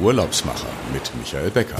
Urlaubsmacher 0.00 0.68
mit 0.92 1.10
Michael 1.16 1.50
Becker. 1.50 1.76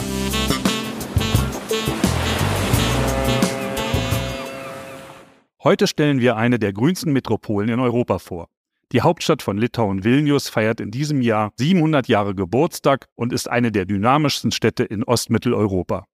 Heute 5.62 5.86
stellen 5.86 6.20
wir 6.20 6.36
eine 6.36 6.58
der 6.58 6.72
grünsten 6.72 7.12
Metropolen 7.12 7.68
in 7.68 7.80
Europa 7.80 8.18
vor. 8.18 8.48
Die 8.92 9.02
Hauptstadt 9.02 9.42
von 9.42 9.58
Litauen 9.58 10.04
Vilnius 10.04 10.48
feiert 10.48 10.80
in 10.80 10.90
diesem 10.90 11.20
Jahr 11.20 11.52
700 11.56 12.08
Jahre 12.08 12.34
Geburtstag 12.34 13.08
und 13.16 13.32
ist 13.32 13.50
eine 13.50 13.72
der 13.72 13.84
dynamischsten 13.84 14.52
Städte 14.52 14.84
in 14.84 15.02
Ostmitteleuropa. 15.04 16.04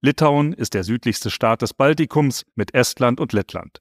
Litauen 0.00 0.52
ist 0.52 0.74
der 0.74 0.84
südlichste 0.84 1.30
Staat 1.30 1.62
des 1.62 1.74
Baltikums 1.74 2.44
mit 2.54 2.72
Estland 2.72 3.20
und 3.20 3.32
Lettland. 3.32 3.80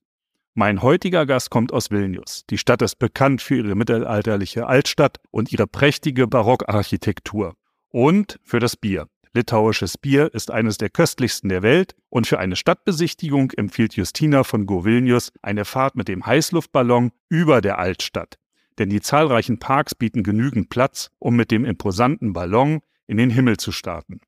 Mein 0.55 0.81
heutiger 0.81 1.25
Gast 1.25 1.51
kommt 1.51 1.71
aus 1.71 1.91
Vilnius. 1.91 2.43
Die 2.49 2.57
Stadt 2.57 2.81
ist 2.81 2.97
bekannt 2.97 3.41
für 3.41 3.55
ihre 3.55 3.75
mittelalterliche 3.75 4.67
Altstadt 4.67 5.17
und 5.31 5.53
ihre 5.53 5.67
prächtige 5.67 6.27
Barockarchitektur. 6.27 7.53
Und 7.89 8.39
für 8.43 8.59
das 8.59 8.77
Bier. 8.77 9.07
Litauisches 9.33 9.97
Bier 9.97 10.33
ist 10.33 10.49
eines 10.49 10.77
der 10.77 10.89
köstlichsten 10.89 11.49
der 11.49 11.61
Welt 11.61 11.95
und 12.09 12.25
für 12.25 12.39
eine 12.39 12.55
Stadtbesichtigung 12.55 13.51
empfiehlt 13.51 13.95
Justina 13.95 14.43
von 14.43 14.65
Go 14.65 14.85
Vilnius 14.85 15.31
eine 15.43 15.65
Fahrt 15.65 15.95
mit 15.95 16.07
dem 16.07 16.25
Heißluftballon 16.25 17.11
über 17.29 17.61
der 17.61 17.77
Altstadt. 17.77 18.39
Denn 18.79 18.89
die 18.89 19.01
zahlreichen 19.01 19.59
Parks 19.59 19.93
bieten 19.93 20.23
genügend 20.23 20.69
Platz, 20.69 21.11
um 21.19 21.35
mit 21.35 21.51
dem 21.51 21.63
imposanten 21.63 22.33
Ballon 22.33 22.81
in 23.05 23.17
den 23.17 23.29
Himmel 23.29 23.57
zu 23.57 23.71
starten. 23.71 24.19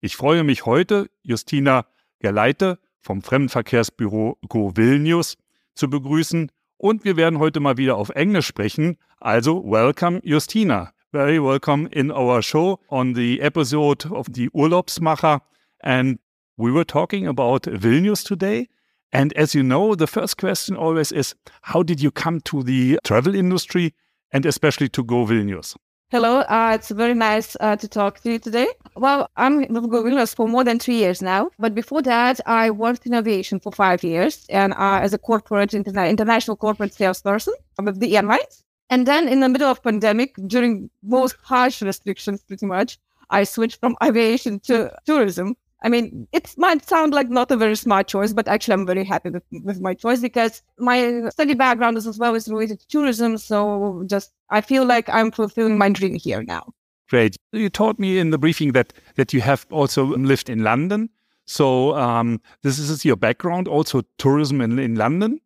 Ich 0.00 0.16
freue 0.16 0.42
mich 0.44 0.66
heute, 0.66 1.08
Justina 1.22 1.86
Geleite 2.18 2.78
vom 3.00 3.22
Fremdenverkehrsbüro 3.22 4.38
Go 4.48 4.76
Vilnius 4.76 5.36
zu 5.74 5.88
begrüßen 5.88 6.50
und 6.76 7.04
wir 7.04 7.16
werden 7.16 7.38
heute 7.38 7.60
mal 7.60 7.76
wieder 7.76 7.96
auf 7.96 8.10
Englisch 8.10 8.46
sprechen. 8.46 8.98
Also, 9.18 9.64
welcome 9.64 10.20
Justina. 10.24 10.92
Very 11.10 11.38
welcome 11.38 11.88
in 11.92 12.10
our 12.10 12.42
show 12.42 12.80
on 12.90 13.14
the 13.14 13.40
episode 13.40 14.04
of 14.12 14.30
the 14.34 14.50
Urlaubsmacher. 14.50 15.40
And 15.82 16.18
we 16.58 16.70
were 16.70 16.84
talking 16.84 17.26
about 17.26 17.62
Vilnius 17.62 18.22
today. 18.22 18.68
And 19.10 19.32
as 19.32 19.54
you 19.54 19.62
know, 19.62 19.94
the 19.94 20.06
first 20.06 20.36
question 20.36 20.76
always 20.76 21.10
is 21.10 21.34
how 21.62 21.82
did 21.82 22.02
you 22.02 22.10
come 22.10 22.42
to 22.42 22.62
the 22.62 23.00
travel 23.04 23.34
industry 23.34 23.94
and 24.32 24.44
especially 24.44 24.90
to 24.90 25.02
Go 25.02 25.24
Vilnius? 25.24 25.74
Hello, 26.10 26.40
uh, 26.40 26.72
it's 26.74 26.90
very 26.90 27.14
nice 27.14 27.56
uh, 27.60 27.76
to 27.76 27.88
talk 27.88 28.20
to 28.20 28.32
you 28.32 28.38
today. 28.38 28.68
Well, 28.94 29.30
I'm 29.38 29.60
with 29.60 29.90
Go 29.90 30.02
Vilnius 30.02 30.36
for 30.36 30.46
more 30.46 30.62
than 30.62 30.78
three 30.78 30.96
years 30.96 31.22
now, 31.22 31.48
but 31.58 31.74
before 31.74 32.02
that, 32.02 32.38
I 32.44 32.70
worked 32.70 33.06
in 33.06 33.14
aviation 33.14 33.60
for 33.60 33.72
five 33.72 34.04
years 34.04 34.44
and 34.50 34.74
uh, 34.74 35.00
as 35.02 35.14
a 35.14 35.18
corporate 35.18 35.70
interna- 35.70 36.10
international 36.10 36.58
corporate 36.58 36.92
salesperson 36.92 37.54
with 37.82 37.98
the 37.98 38.14
airlines. 38.14 38.62
And 38.90 39.06
then 39.06 39.28
in 39.28 39.40
the 39.40 39.48
middle 39.48 39.68
of 39.68 39.82
pandemic, 39.82 40.34
during 40.46 40.90
most 41.02 41.36
harsh 41.42 41.82
restrictions, 41.82 42.42
pretty 42.42 42.66
much, 42.66 42.98
I 43.30 43.44
switched 43.44 43.80
from 43.80 43.96
aviation 44.02 44.60
to 44.60 44.90
tourism. 45.04 45.56
I 45.82 45.88
mean, 45.88 46.26
it 46.32 46.54
might 46.56 46.88
sound 46.88 47.12
like 47.12 47.28
not 47.28 47.50
a 47.50 47.56
very 47.56 47.76
smart 47.76 48.08
choice, 48.08 48.32
but 48.32 48.48
actually, 48.48 48.74
I'm 48.74 48.86
very 48.86 49.04
happy 49.04 49.30
with, 49.30 49.44
with 49.62 49.80
my 49.80 49.94
choice 49.94 50.20
because 50.20 50.62
my 50.78 51.28
study 51.30 51.54
background 51.54 51.96
is 51.98 52.06
as 52.06 52.18
well 52.18 52.34
as 52.34 52.48
related 52.48 52.80
to 52.80 52.88
tourism. 52.88 53.38
So 53.38 54.02
just 54.06 54.32
I 54.50 54.60
feel 54.60 54.84
like 54.84 55.08
I'm 55.08 55.30
fulfilling 55.30 55.78
my 55.78 55.90
dream 55.90 56.14
here 56.14 56.42
now. 56.42 56.72
Great. 57.08 57.36
You 57.52 57.68
told 57.68 57.98
me 57.98 58.18
in 58.18 58.30
the 58.30 58.38
briefing 58.38 58.72
that 58.72 58.92
that 59.14 59.32
you 59.32 59.40
have 59.40 59.66
also 59.70 60.04
lived 60.04 60.50
in 60.50 60.64
London. 60.64 61.10
So 61.46 61.94
um, 61.94 62.40
this 62.62 62.78
is 62.78 63.04
your 63.04 63.16
background, 63.16 63.68
also 63.68 64.02
tourism 64.18 64.60
in, 64.60 64.78
in 64.78 64.96
London. 64.96 65.40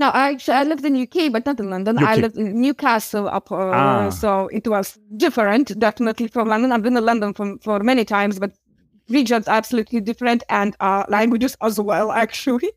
No, 0.00 0.08
I 0.08 0.30
actually 0.30 0.54
I 0.54 0.62
lived 0.62 0.84
in 0.86 0.94
the 0.94 1.02
UK, 1.02 1.30
but 1.30 1.44
not 1.44 1.60
in 1.60 1.68
London. 1.68 1.98
UK. 1.98 2.08
I 2.08 2.14
lived 2.16 2.38
in 2.38 2.58
Newcastle 2.58 3.28
up, 3.28 3.52
uh, 3.52 3.56
Ah. 3.56 4.08
so 4.08 4.48
it 4.48 4.66
was 4.66 4.98
different, 5.18 5.78
definitely 5.78 6.26
from 6.26 6.48
London. 6.48 6.72
I've 6.72 6.82
been 6.82 6.94
to 6.94 7.02
London 7.02 7.34
for, 7.34 7.58
for 7.60 7.80
many 7.80 8.06
times, 8.06 8.38
but 8.38 8.52
regions 9.10 9.46
absolutely 9.46 10.00
different 10.00 10.42
and 10.48 10.74
uh, 10.80 11.04
languages 11.10 11.54
as 11.60 11.78
well. 11.78 12.12
Actually, 12.24 12.72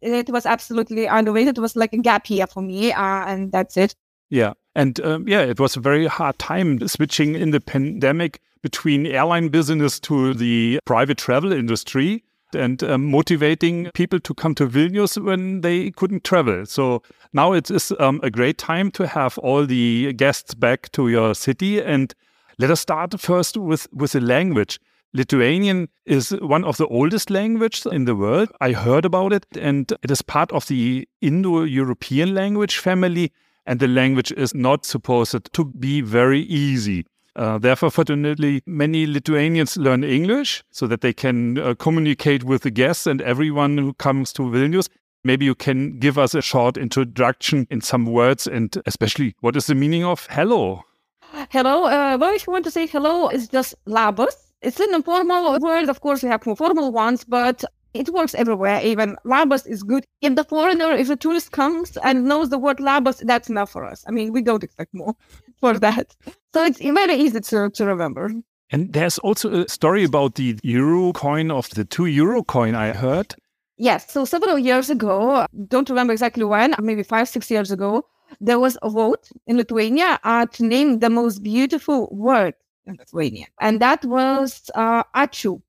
it 0.00 0.28
was 0.30 0.46
absolutely 0.46 1.06
unrelated. 1.06 1.58
It 1.58 1.60
was 1.60 1.76
like 1.76 1.92
a 1.92 1.98
gap 1.98 2.28
year 2.28 2.48
for 2.48 2.60
me, 2.60 2.92
uh, 2.92 3.24
and 3.24 3.52
that's 3.52 3.76
it. 3.76 3.94
Yeah. 4.28 4.54
And 4.74 4.98
um, 5.04 5.28
yeah, 5.28 5.42
it 5.42 5.60
was 5.60 5.76
a 5.76 5.80
very 5.80 6.06
hard 6.08 6.40
time 6.40 6.88
switching 6.88 7.36
in 7.36 7.52
the 7.52 7.60
pandemic 7.60 8.40
between 8.62 9.06
airline 9.06 9.46
business 9.48 10.00
to 10.00 10.34
the 10.34 10.80
private 10.86 11.18
travel 11.18 11.52
industry 11.52 12.23
and 12.54 12.82
um, 12.82 13.10
motivating 13.10 13.90
people 13.94 14.20
to 14.20 14.34
come 14.34 14.54
to 14.56 14.66
Vilnius 14.66 15.22
when 15.22 15.60
they 15.60 15.90
couldn't 15.90 16.24
travel. 16.24 16.66
So 16.66 17.02
now 17.32 17.52
it 17.52 17.70
is 17.70 17.92
um, 17.98 18.20
a 18.22 18.30
great 18.30 18.58
time 18.58 18.90
to 18.92 19.06
have 19.06 19.38
all 19.38 19.66
the 19.66 20.12
guests 20.14 20.54
back 20.54 20.90
to 20.92 21.08
your 21.08 21.34
city. 21.34 21.82
And 21.82 22.14
let 22.58 22.70
us 22.70 22.80
start 22.80 23.18
first 23.20 23.56
with, 23.56 23.86
with 23.92 24.12
the 24.12 24.20
language. 24.20 24.80
Lithuanian 25.12 25.88
is 26.06 26.30
one 26.30 26.64
of 26.64 26.76
the 26.76 26.88
oldest 26.88 27.30
languages 27.30 27.86
in 27.86 28.04
the 28.04 28.16
world. 28.16 28.50
I 28.60 28.72
heard 28.72 29.04
about 29.04 29.32
it, 29.32 29.46
and 29.58 29.92
it 30.02 30.10
is 30.10 30.22
part 30.22 30.50
of 30.50 30.66
the 30.66 31.08
Indo 31.20 31.62
European 31.62 32.34
language 32.34 32.78
family 32.78 33.32
and 33.66 33.80
the 33.80 33.88
language 33.88 34.32
is 34.32 34.54
not 34.54 34.84
supposed 34.84 35.52
to 35.52 35.64
be 35.64 36.00
very 36.00 36.40
easy. 36.40 37.06
Uh, 37.36 37.58
therefore, 37.58 37.90
fortunately, 37.90 38.62
many 38.66 39.06
Lithuanians 39.06 39.76
learn 39.76 40.04
English 40.04 40.62
so 40.70 40.86
that 40.86 41.00
they 41.00 41.12
can 41.12 41.58
uh, 41.58 41.74
communicate 41.74 42.44
with 42.44 42.62
the 42.62 42.70
guests 42.70 43.06
and 43.06 43.20
everyone 43.22 43.76
who 43.76 43.92
comes 43.94 44.32
to 44.34 44.42
Vilnius. 44.42 44.88
Maybe 45.24 45.44
you 45.44 45.54
can 45.54 45.98
give 45.98 46.18
us 46.18 46.34
a 46.34 46.42
short 46.42 46.76
introduction 46.76 47.66
in 47.70 47.80
some 47.80 48.06
words 48.06 48.46
and 48.46 48.76
especially 48.86 49.34
what 49.40 49.56
is 49.56 49.66
the 49.66 49.74
meaning 49.74 50.04
of 50.04 50.26
hello? 50.30 50.84
Hello. 51.50 51.84
Uh, 51.84 52.16
well, 52.20 52.34
if 52.34 52.46
you 52.46 52.52
want 52.52 52.64
to 52.64 52.70
say 52.70 52.86
hello, 52.86 53.28
it's 53.28 53.48
just 53.48 53.74
labas. 53.86 54.34
It's 54.62 54.78
an 54.78 54.94
informal 54.94 55.58
word. 55.60 55.88
Of 55.88 56.00
course, 56.00 56.22
we 56.22 56.28
have 56.28 56.46
more 56.46 56.56
formal 56.56 56.92
ones, 56.92 57.24
but 57.24 57.64
it 57.94 58.10
works 58.10 58.34
everywhere. 58.34 58.80
Even 58.82 59.16
labas 59.24 59.66
is 59.66 59.82
good. 59.82 60.04
If 60.20 60.34
the 60.34 60.44
foreigner, 60.44 60.92
if 60.92 61.08
a 61.08 61.16
tourist 61.16 61.52
comes 61.52 61.96
and 62.02 62.24
knows 62.24 62.50
the 62.50 62.58
word 62.58 62.78
labas, 62.78 63.24
that's 63.24 63.48
enough 63.48 63.70
for 63.70 63.84
us. 63.84 64.04
I 64.06 64.10
mean, 64.10 64.32
we 64.32 64.42
don't 64.42 64.64
expect 64.64 64.92
more 64.92 65.14
for 65.60 65.78
that. 65.78 66.14
So 66.52 66.64
it's 66.64 66.80
very 66.80 67.14
easy 67.14 67.40
to, 67.40 67.70
to 67.70 67.84
remember. 67.86 68.30
And 68.70 68.92
there's 68.92 69.18
also 69.18 69.62
a 69.62 69.68
story 69.68 70.04
about 70.04 70.34
the 70.34 70.58
euro 70.62 71.12
coin 71.12 71.50
of 71.50 71.70
the 71.70 71.84
two 71.84 72.06
euro 72.06 72.42
coin 72.42 72.74
I 72.74 72.92
heard. 72.92 73.34
Yes. 73.76 74.10
So 74.10 74.24
several 74.24 74.58
years 74.58 74.90
ago, 74.90 75.46
don't 75.68 75.88
remember 75.88 76.12
exactly 76.12 76.44
when, 76.44 76.74
maybe 76.80 77.02
five, 77.02 77.28
six 77.28 77.50
years 77.50 77.70
ago, 77.70 78.06
there 78.40 78.58
was 78.58 78.76
a 78.82 78.90
vote 78.90 79.28
in 79.46 79.56
Lithuania 79.56 80.18
uh, 80.24 80.46
to 80.46 80.64
name 80.64 80.98
the 80.98 81.10
most 81.10 81.42
beautiful 81.42 82.08
word 82.10 82.54
in 82.86 82.96
Lithuania. 82.96 83.46
And 83.60 83.80
that 83.80 84.04
was 84.04 84.70
uh, 84.74 85.04
ačiū. 85.14 85.60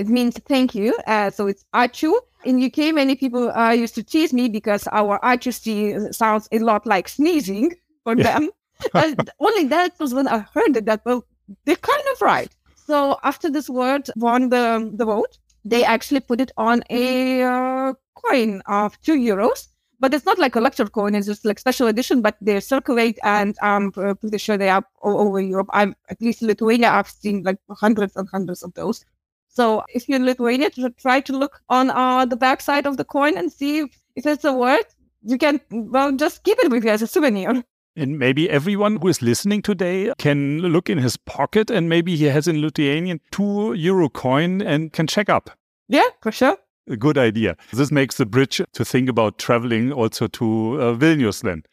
It 0.00 0.08
means 0.08 0.34
thank 0.48 0.74
you. 0.74 0.96
Uh, 1.06 1.30
so 1.30 1.46
it's 1.46 1.64
ačiū. 1.74 2.12
In 2.44 2.62
UK, 2.66 2.94
many 2.94 3.14
people 3.16 3.50
uh, 3.50 3.72
used 3.84 3.94
to 3.96 4.02
tease 4.02 4.32
me 4.32 4.48
because 4.48 4.88
our 5.00 5.18
ačiū 5.32 6.14
sounds 6.14 6.48
a 6.52 6.58
lot 6.58 6.86
like 6.86 7.06
sneezing 7.08 7.74
for 8.04 8.14
Yeah. 8.16 8.24
them. 8.28 8.50
and 8.94 9.30
only 9.40 9.64
that 9.74 9.92
was 10.00 10.14
when 10.14 10.26
I 10.26 10.38
heard 10.54 10.74
it 10.78 10.86
that, 10.86 11.02
well, 11.04 11.20
they're 11.66 11.76
kind 11.92 12.06
of 12.12 12.22
right. 12.22 12.50
So 12.86 13.18
after 13.22 13.50
this 13.50 13.68
word 13.68 14.08
won 14.16 14.48
the, 14.48 14.90
the 14.94 15.04
vote, 15.04 15.36
they 15.66 15.84
actually 15.84 16.20
put 16.20 16.40
it 16.40 16.50
on 16.56 16.82
a 16.88 17.42
uh, 17.42 17.92
coin 18.14 18.62
of 18.66 18.98
two 19.02 19.16
euros. 19.16 19.68
But 20.02 20.14
it's 20.14 20.24
not 20.24 20.38
like 20.38 20.56
a 20.56 20.60
lecture 20.60 20.86
coin; 20.86 21.14
it's 21.14 21.26
just 21.26 21.44
like 21.44 21.58
special 21.58 21.86
edition. 21.88 22.22
But 22.22 22.38
they 22.40 22.58
circulate, 22.60 23.18
and 23.22 23.54
I'm 23.60 23.92
uh, 23.98 24.14
pretty 24.14 24.38
sure 24.38 24.56
they 24.56 24.70
are 24.70 24.82
all 25.02 25.20
over 25.20 25.38
Europe. 25.40 25.68
I'm 25.74 25.94
at 26.08 26.22
least 26.22 26.40
in 26.40 26.48
Lithuania. 26.48 26.88
I've 26.88 27.10
seen 27.10 27.42
like 27.42 27.58
hundreds 27.68 28.16
and 28.16 28.26
hundreds 28.32 28.62
of 28.62 28.72
those. 28.72 29.04
So 29.52 29.82
if 29.88 30.08
you're 30.08 30.16
in 30.16 30.24
Lithuania, 30.24 30.70
to 30.70 30.90
try 30.90 31.20
to 31.20 31.36
look 31.36 31.60
on 31.68 31.90
uh, 31.90 32.24
the 32.24 32.36
back 32.36 32.60
side 32.60 32.86
of 32.86 32.96
the 32.96 33.04
coin 33.04 33.36
and 33.36 33.52
see 33.52 33.80
if, 33.80 33.90
if 34.14 34.26
it's 34.26 34.44
a 34.44 34.52
word. 34.52 34.84
You 35.22 35.36
can 35.36 35.60
well 35.70 36.12
just 36.12 36.44
keep 36.44 36.58
it 36.60 36.70
with 36.70 36.84
you 36.84 36.90
as 36.90 37.02
a 37.02 37.06
souvenir. 37.06 37.62
And 37.96 38.18
maybe 38.18 38.48
everyone 38.48 38.96
who 38.96 39.08
is 39.08 39.20
listening 39.20 39.62
today 39.62 40.12
can 40.18 40.60
look 40.60 40.88
in 40.88 40.98
his 40.98 41.16
pocket 41.16 41.70
and 41.70 41.88
maybe 41.88 42.16
he 42.16 42.26
has 42.26 42.46
in 42.46 42.62
Lithuanian 42.62 43.20
two 43.32 43.74
euro 43.74 44.08
coin 44.08 44.62
and 44.62 44.92
can 44.92 45.06
check 45.06 45.28
up. 45.28 45.50
Yeah, 45.88 46.08
for 46.22 46.32
sure. 46.32 46.56
A 46.88 46.96
good 46.96 47.18
idea. 47.18 47.56
This 47.72 47.90
makes 47.90 48.16
the 48.16 48.26
bridge 48.26 48.62
to 48.72 48.84
think 48.84 49.08
about 49.08 49.38
traveling 49.38 49.92
also 49.92 50.28
to 50.28 50.80
uh, 50.80 50.94
Vilnius 50.94 51.42
then. 51.42 51.64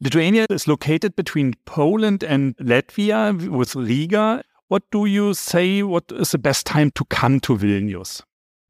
Lithuania 0.00 0.46
is 0.50 0.68
located 0.68 1.16
between 1.16 1.54
Poland 1.64 2.22
and 2.22 2.56
Latvia 2.58 3.48
with 3.48 3.74
Riga. 3.74 4.44
What 4.72 4.90
do 4.90 5.04
you 5.04 5.34
say? 5.34 5.82
What 5.82 6.04
is 6.12 6.30
the 6.30 6.38
best 6.38 6.64
time 6.64 6.90
to 6.92 7.04
come 7.04 7.40
to 7.40 7.58
Vilnius? 7.58 8.22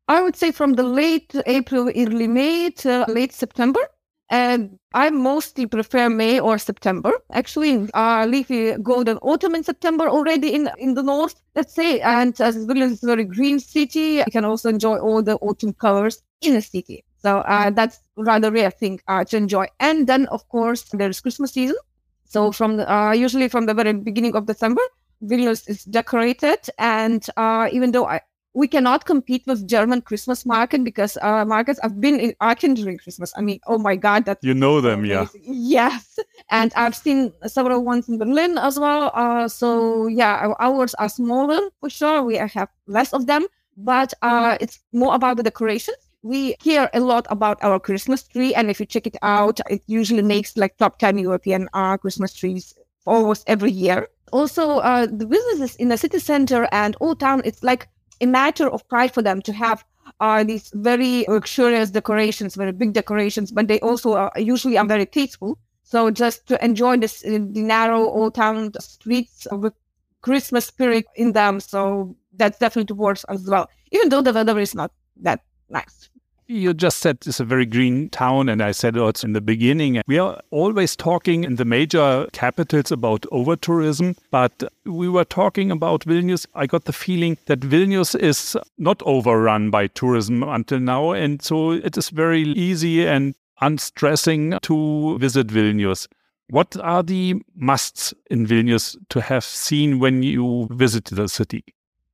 I 0.08 0.20
would 0.20 0.34
say 0.34 0.50
from 0.50 0.72
the 0.72 0.82
late 0.82 1.32
April, 1.46 1.92
early 1.94 2.26
May 2.26 2.70
to 2.82 3.04
late 3.06 3.32
September. 3.32 3.78
And 4.28 4.80
I 4.94 5.10
mostly 5.10 5.66
prefer 5.66 6.10
May 6.10 6.40
or 6.40 6.58
September. 6.58 7.12
Actually, 7.30 7.88
uh, 7.94 8.26
leafy 8.28 8.72
golden 8.82 9.18
autumn 9.18 9.54
in 9.54 9.62
September 9.62 10.08
already 10.08 10.52
in 10.52 10.68
in 10.76 10.94
the 10.94 11.04
north, 11.04 11.36
let's 11.54 11.72
say. 11.72 12.00
And 12.00 12.34
as 12.40 12.56
Vilnius 12.66 12.94
is 12.94 13.04
a 13.04 13.06
very 13.06 13.24
green 13.24 13.60
city, 13.60 14.08
you 14.26 14.32
can 14.32 14.44
also 14.44 14.70
enjoy 14.70 14.96
all 14.98 15.22
the 15.22 15.36
autumn 15.36 15.72
colors 15.72 16.20
in 16.40 16.54
the 16.54 16.62
city. 16.62 17.04
So 17.18 17.30
uh, 17.54 17.70
that's 17.70 18.00
rather 18.16 18.50
rare 18.50 18.72
thing 18.72 18.98
uh, 19.06 19.22
to 19.26 19.36
enjoy. 19.36 19.66
And 19.78 20.08
then, 20.08 20.26
of 20.38 20.48
course, 20.48 20.82
there's 20.92 21.20
Christmas 21.20 21.52
season. 21.52 21.76
So 22.24 22.50
from 22.50 22.78
the, 22.78 22.92
uh, 22.92 23.12
usually 23.12 23.48
from 23.48 23.66
the 23.66 23.74
very 23.74 23.92
beginning 23.92 24.34
of 24.34 24.46
December, 24.46 24.82
Vilnius 25.22 25.68
is 25.68 25.84
decorated, 25.84 26.58
and 26.78 27.26
uh, 27.36 27.68
even 27.72 27.92
though 27.92 28.06
I, 28.06 28.20
we 28.54 28.68
cannot 28.68 29.06
compete 29.06 29.44
with 29.46 29.66
German 29.66 30.02
Christmas 30.02 30.44
market 30.44 30.84
because 30.84 31.16
uh, 31.22 31.44
markets 31.44 31.80
I've 31.82 32.00
been 32.00 32.20
in 32.20 32.34
Aachen 32.40 32.74
during 32.74 32.98
Christmas. 32.98 33.32
I 33.36 33.40
mean, 33.40 33.60
oh 33.66 33.78
my 33.78 33.96
God, 33.96 34.26
that 34.26 34.38
you 34.42 34.52
know 34.52 34.80
them, 34.80 35.04
yeah. 35.04 35.26
Yes, 35.42 36.18
and 36.50 36.72
I've 36.76 36.94
seen 36.94 37.32
several 37.46 37.84
ones 37.84 38.08
in 38.08 38.18
Berlin 38.18 38.58
as 38.58 38.78
well. 38.78 39.10
Uh, 39.14 39.48
so 39.48 40.06
yeah, 40.06 40.52
ours 40.58 40.94
are 40.94 41.08
smaller 41.08 41.60
for 41.80 41.88
sure. 41.88 42.22
We 42.22 42.36
have 42.36 42.68
less 42.86 43.12
of 43.12 43.26
them, 43.26 43.46
but 43.76 44.12
uh, 44.22 44.58
it's 44.60 44.80
more 44.92 45.14
about 45.14 45.36
the 45.38 45.42
decorations. 45.42 45.96
We 46.22 46.56
hear 46.62 46.90
a 46.94 47.00
lot 47.00 47.26
about 47.30 47.58
our 47.62 47.80
Christmas 47.80 48.22
tree, 48.22 48.54
and 48.54 48.70
if 48.70 48.78
you 48.78 48.86
check 48.86 49.06
it 49.06 49.16
out, 49.22 49.60
it 49.70 49.82
usually 49.86 50.22
makes 50.22 50.56
like 50.56 50.76
top 50.76 50.98
ten 50.98 51.16
European 51.18 51.68
uh, 51.72 51.96
Christmas 51.96 52.34
trees 52.34 52.74
almost 53.06 53.44
every 53.48 53.72
year. 53.72 54.08
Also, 54.32 54.78
uh, 54.78 55.06
the 55.06 55.26
businesses 55.26 55.76
in 55.76 55.88
the 55.88 55.96
city 55.98 56.18
center 56.18 56.66
and 56.72 56.96
old 57.00 57.20
town, 57.20 57.42
it's 57.44 57.62
like 57.62 57.88
a 58.20 58.26
matter 58.26 58.68
of 58.68 58.86
pride 58.88 59.12
for 59.12 59.22
them 59.22 59.42
to 59.42 59.52
have 59.52 59.84
uh, 60.20 60.42
these 60.42 60.70
very 60.74 61.24
luxurious 61.28 61.90
decorations, 61.90 62.54
very 62.54 62.72
big 62.72 62.92
decorations, 62.92 63.52
but 63.52 63.68
they 63.68 63.78
also 63.80 64.14
are, 64.14 64.32
usually 64.36 64.78
are 64.78 64.86
very 64.86 65.06
tasteful. 65.06 65.58
So 65.82 66.10
just 66.10 66.46
to 66.46 66.64
enjoy 66.64 66.96
this, 66.96 67.24
uh, 67.24 67.38
the 67.50 67.60
narrow 67.60 68.08
old 68.08 68.34
town 68.34 68.72
streets 68.80 69.46
with 69.52 69.74
Christmas 70.22 70.66
spirit 70.66 71.04
in 71.16 71.32
them. 71.32 71.60
So 71.60 72.16
that's 72.34 72.58
definitely 72.58 72.96
works 72.96 73.24
as 73.28 73.46
well, 73.46 73.68
even 73.90 74.08
though 74.08 74.22
the 74.22 74.32
weather 74.32 74.58
is 74.58 74.74
not 74.74 74.92
that 75.20 75.40
nice 75.68 76.08
you 76.46 76.74
just 76.74 76.98
said 76.98 77.18
it's 77.26 77.40
a 77.40 77.44
very 77.44 77.66
green 77.66 78.08
town, 78.10 78.48
and 78.48 78.62
I 78.62 78.72
said 78.72 78.96
it's 78.96 79.24
in 79.24 79.32
the 79.32 79.40
beginning. 79.40 80.02
We 80.06 80.18
are 80.18 80.40
always 80.50 80.96
talking 80.96 81.44
in 81.44 81.56
the 81.56 81.64
major 81.64 82.26
capitals 82.32 82.92
about 82.92 83.26
over 83.32 83.56
tourism, 83.56 84.16
but 84.30 84.64
we 84.84 85.08
were 85.08 85.24
talking 85.24 85.70
about 85.70 86.04
Vilnius. 86.04 86.46
I 86.54 86.66
got 86.66 86.84
the 86.84 86.92
feeling 86.92 87.38
that 87.46 87.60
Vilnius 87.60 88.14
is 88.14 88.56
not 88.78 89.02
overrun 89.04 89.70
by 89.70 89.86
tourism 89.88 90.42
until 90.42 90.80
now, 90.80 91.12
and 91.12 91.42
so 91.42 91.72
it 91.72 91.96
is 91.96 92.10
very 92.10 92.42
easy 92.42 93.06
and 93.06 93.34
unstressing 93.60 94.58
to 94.62 95.18
visit 95.18 95.46
Vilnius. 95.48 96.06
What 96.48 96.76
are 96.76 97.02
the 97.02 97.36
musts 97.54 98.12
in 98.30 98.46
Vilnius 98.46 98.96
to 99.08 99.20
have 99.20 99.44
seen 99.44 99.98
when 99.98 100.22
you 100.22 100.68
visit 100.70 101.06
the 101.06 101.28
city? 101.28 101.64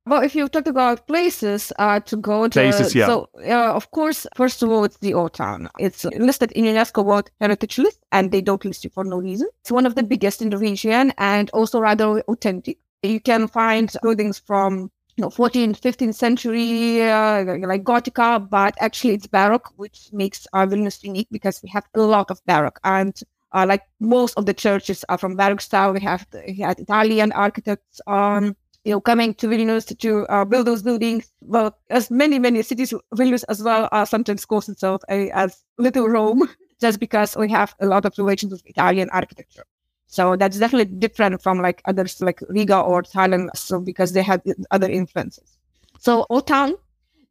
Well, 0.05 0.23
if 0.23 0.33
you 0.33 0.47
talk 0.47 0.65
about 0.65 1.05
places 1.07 1.71
uh, 1.77 1.99
to 2.01 2.17
go 2.17 2.47
to, 2.47 2.49
places, 2.49 2.95
yeah. 2.95 3.05
So, 3.05 3.29
uh, 3.45 3.73
of 3.75 3.91
course, 3.91 4.25
first 4.35 4.63
of 4.63 4.69
all, 4.71 4.83
it's 4.83 4.97
the 4.97 5.13
old 5.13 5.33
town. 5.33 5.69
It's 5.77 6.03
listed 6.05 6.51
in 6.53 6.65
UNESCO 6.65 7.05
World 7.05 7.29
Heritage 7.39 7.77
List, 7.77 7.99
and 8.11 8.31
they 8.31 8.41
don't 8.41 8.63
list 8.65 8.85
it 8.85 8.93
for 8.93 9.03
no 9.03 9.17
reason. 9.17 9.49
It's 9.61 9.71
one 9.71 9.85
of 9.85 9.95
the 9.95 10.03
biggest 10.03 10.41
in 10.41 10.49
the 10.49 10.57
region, 10.57 11.13
and 11.17 11.49
also 11.51 11.79
rather 11.79 12.21
authentic. 12.21 12.79
You 13.03 13.19
can 13.19 13.47
find 13.47 13.93
buildings 14.01 14.39
from 14.39 14.89
you 15.15 15.21
know 15.21 15.29
14th, 15.29 15.79
15th 15.79 16.15
century, 16.15 17.03
uh, 17.03 17.43
like 17.67 17.83
Gothica, 17.83 18.49
but 18.49 18.75
actually 18.79 19.13
it's 19.13 19.27
Baroque, 19.27 19.71
which 19.75 20.09
makes 20.11 20.47
our 20.53 20.65
Vilnius 20.65 21.03
unique 21.03 21.27
because 21.29 21.61
we 21.61 21.69
have 21.69 21.85
a 21.93 22.01
lot 22.01 22.31
of 22.31 22.43
Baroque 22.45 22.79
and. 22.83 23.19
Uh, 23.51 23.65
like 23.67 23.81
most 23.99 24.37
of 24.37 24.45
the 24.45 24.53
churches 24.53 25.03
are 25.09 25.17
from 25.17 25.35
Baroque 25.35 25.59
style. 25.59 25.91
We 25.91 26.01
have, 26.01 26.23
we 26.45 26.57
had 26.57 26.79
Italian 26.79 27.31
architects 27.31 27.99
um, 28.05 28.55
you 28.85 28.93
know, 28.93 29.01
coming 29.01 29.33
to 29.35 29.47
Vilnius 29.47 29.97
to 29.97 30.25
uh, 30.27 30.45
build 30.45 30.67
those 30.67 30.81
buildings. 30.81 31.31
Well, 31.41 31.77
as 31.89 32.09
many, 32.09 32.39
many 32.39 32.61
cities, 32.61 32.93
Vilnius 33.13 33.43
as 33.49 33.61
well 33.61 33.89
uh, 33.91 34.05
sometimes 34.05 34.45
calls 34.45 34.69
itself 34.69 35.01
a, 35.09 35.29
as 35.31 35.63
Little 35.77 36.07
Rome, 36.07 36.47
just 36.81 36.99
because 36.99 37.35
we 37.35 37.49
have 37.49 37.75
a 37.79 37.85
lot 37.85 38.05
of 38.05 38.17
relations 38.17 38.51
with 38.51 38.65
Italian 38.65 39.09
architecture. 39.11 39.65
So 40.07 40.35
that's 40.35 40.57
definitely 40.57 40.95
different 40.97 41.41
from 41.41 41.61
like 41.61 41.81
others 41.85 42.19
like 42.19 42.39
Riga 42.49 42.79
or 42.79 43.03
Tallinn, 43.03 43.49
so 43.55 43.79
because 43.79 44.13
they 44.13 44.23
have 44.23 44.41
other 44.71 44.89
influences. 44.89 45.57
So 45.99 46.25
Old 46.29 46.47
Town, 46.47 46.73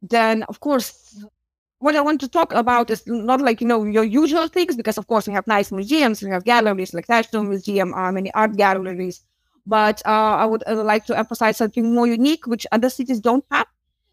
then 0.01 0.43
of 0.43 0.61
course, 0.61 1.25
what 1.79 1.95
I 1.97 2.01
want 2.01 2.21
to 2.21 2.29
talk 2.29 2.53
about 2.53 2.89
is 2.89 3.03
not 3.05 3.41
like 3.41 3.59
you 3.59 3.67
know 3.67 3.83
your 3.83 4.05
usual 4.05 4.47
things 4.47 4.77
because 4.77 4.97
of 4.97 5.07
course 5.07 5.27
we 5.27 5.33
have 5.33 5.45
nice 5.45 5.73
museums, 5.73 6.21
we 6.21 6.29
have 6.29 6.45
galleries 6.45 6.93
like 6.93 7.09
National 7.09 7.43
Museum, 7.43 7.93
uh, 7.93 8.11
many 8.13 8.31
art 8.33 8.55
galleries, 8.55 9.25
but 9.65 10.01
uh, 10.05 10.35
I 10.43 10.45
would 10.45 10.63
uh, 10.67 10.83
like 10.83 11.05
to 11.05 11.17
emphasize 11.17 11.57
something 11.57 11.93
more 11.93 12.07
unique, 12.07 12.47
which 12.47 12.65
other 12.71 12.89
cities 12.89 13.19
don't 13.19 13.45
have. 13.51 13.67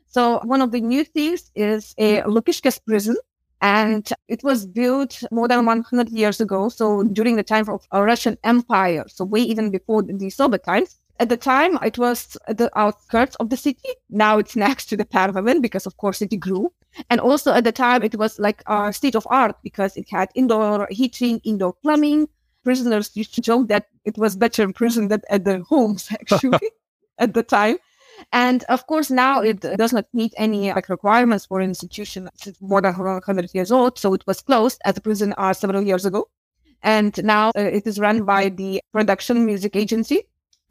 So 0.07 0.41
one 0.45 0.63
of 0.63 0.73
the 0.73 0.81
new 0.81 1.05
things 1.05 1.51
is 1.55 1.95
a 1.99 2.23
Lukiškės 2.23 2.85
prison, 2.87 3.17
and 3.61 4.09
it 4.29 4.43
was 4.43 4.67
built 4.67 5.23
more 5.31 5.49
than 5.49 5.67
100 5.67 6.09
years 6.11 6.41
ago. 6.41 6.69
So 6.69 7.03
during 7.05 7.37
the 7.37 7.43
time 7.43 7.69
of 7.69 7.87
Russian 7.93 8.39
Empire, 8.45 9.05
so 9.09 9.25
way 9.25 9.41
even 9.41 9.71
before 9.71 10.03
the 10.03 10.31
Soviet 10.31 10.65
times. 10.65 10.97
At 11.19 11.31
the 11.31 11.37
time, 11.39 11.79
it 11.83 11.97
was 11.97 12.37
at 12.47 12.59
the 12.59 12.71
outskirts 12.79 13.37
of 13.37 13.49
the 13.49 13.57
city. 13.57 13.89
Now 14.11 14.37
it's 14.37 14.55
next 14.55 14.87
to 14.87 14.99
the 14.99 15.07
parliament 15.07 15.63
because, 15.63 15.87
of 15.87 15.97
course, 15.97 16.21
it 16.21 16.39
grew. 16.39 16.71
And 17.09 17.21
also 17.21 17.53
at 17.53 17.65
the 17.65 17.73
time, 17.73 18.03
it 18.03 18.17
was 18.17 18.39
like 18.39 18.63
a 18.67 18.93
state 18.93 19.15
of 19.15 19.27
art 19.31 19.57
because 19.63 19.97
it 19.97 20.11
had 20.11 20.29
indoor 20.35 20.87
heating, 20.91 21.41
indoor 21.43 21.73
plumbing, 21.73 22.29
prisoners 22.67 23.07
used 23.21 23.33
to 23.37 23.41
joke 23.51 23.69
that 23.69 23.85
it 24.05 24.17
was 24.19 24.35
better 24.45 24.63
in 24.67 24.73
prison 24.73 25.05
than 25.09 25.23
at 25.31 25.45
their 25.45 25.63
homes, 25.73 26.03
actually, 26.21 26.69
at 27.25 27.33
the 27.33 27.45
time. 27.59 27.77
And 28.33 28.65
of 28.75 28.81
course, 28.91 29.09
now 29.11 29.35
it 29.51 29.61
does 29.83 29.93
not 29.93 30.07
meet 30.13 30.33
any 30.37 30.63
like 30.73 30.89
requirements 30.89 31.47
for 31.47 31.61
an 31.61 31.69
institution. 31.69 32.29
It's 32.35 32.61
more 32.61 32.81
than 32.81 32.95
100 32.95 33.55
years 33.55 33.71
old, 33.71 33.99
so 33.99 34.15
it 34.15 34.25
was 34.27 34.41
closed 34.49 34.79
as 34.85 34.97
a 34.97 35.01
prison 35.01 35.35
uh, 35.39 35.53
several 35.53 35.83
years 35.91 36.05
ago. 36.11 36.29
And 36.83 37.13
now 37.25 37.45
uh, 37.57 37.61
it 37.79 37.87
is 37.87 38.01
run 38.07 38.25
by 38.25 38.43
the 38.49 38.81
production 38.93 39.47
music 39.51 39.77
agency, 39.77 40.19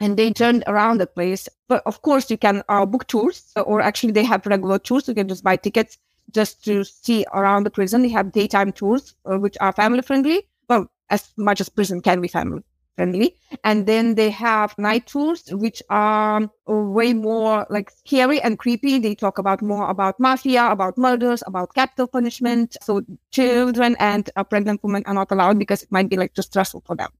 and 0.00 0.16
they 0.18 0.30
turned 0.32 0.64
around 0.66 0.98
the 0.98 1.06
place. 1.06 1.48
But 1.68 1.82
of 1.86 2.02
course, 2.02 2.30
you 2.30 2.36
can 2.36 2.62
uh, 2.68 2.84
book 2.84 3.06
tours, 3.06 3.38
or 3.70 3.80
actually, 3.80 4.12
they 4.12 4.24
have 4.24 4.44
regular 4.46 4.78
tours. 4.78 5.08
You 5.08 5.14
can 5.14 5.28
just 5.28 5.44
buy 5.44 5.56
tickets 5.56 5.98
just 6.32 6.62
to 6.66 6.84
see 6.84 7.24
around 7.32 7.64
the 7.64 7.70
prison. 7.78 8.02
They 8.02 8.14
have 8.18 8.32
daytime 8.32 8.72
tours, 8.72 9.14
uh, 9.24 9.38
which 9.38 9.56
are 9.60 9.72
family 9.72 10.02
friendly. 10.02 10.38
Well, 10.68 10.88
as 11.10 11.32
much 11.36 11.60
as 11.60 11.68
prison 11.68 12.00
can 12.00 12.20
be 12.20 12.28
family 12.28 12.62
friendly. 12.96 13.36
And 13.62 13.86
then 13.86 14.14
they 14.14 14.30
have 14.30 14.76
night 14.78 15.06
tours, 15.06 15.44
which 15.52 15.82
are 15.90 16.50
way 16.66 17.12
more 17.12 17.66
like 17.70 17.90
scary 17.90 18.40
and 18.40 18.58
creepy. 18.58 18.98
They 18.98 19.14
talk 19.14 19.38
about 19.38 19.62
more 19.62 19.88
about 19.88 20.18
mafia, 20.18 20.70
about 20.70 20.98
murders, 20.98 21.42
about 21.46 21.74
capital 21.74 22.08
punishment. 22.08 22.76
So 22.82 23.02
children 23.30 23.96
and 24.00 24.28
pregnant 24.50 24.82
women 24.82 25.02
are 25.06 25.14
not 25.14 25.30
allowed 25.30 25.58
because 25.58 25.82
it 25.82 25.92
might 25.92 26.08
be 26.08 26.16
like 26.16 26.34
too 26.34 26.42
stressful 26.42 26.82
for 26.86 26.96
them. 26.96 27.10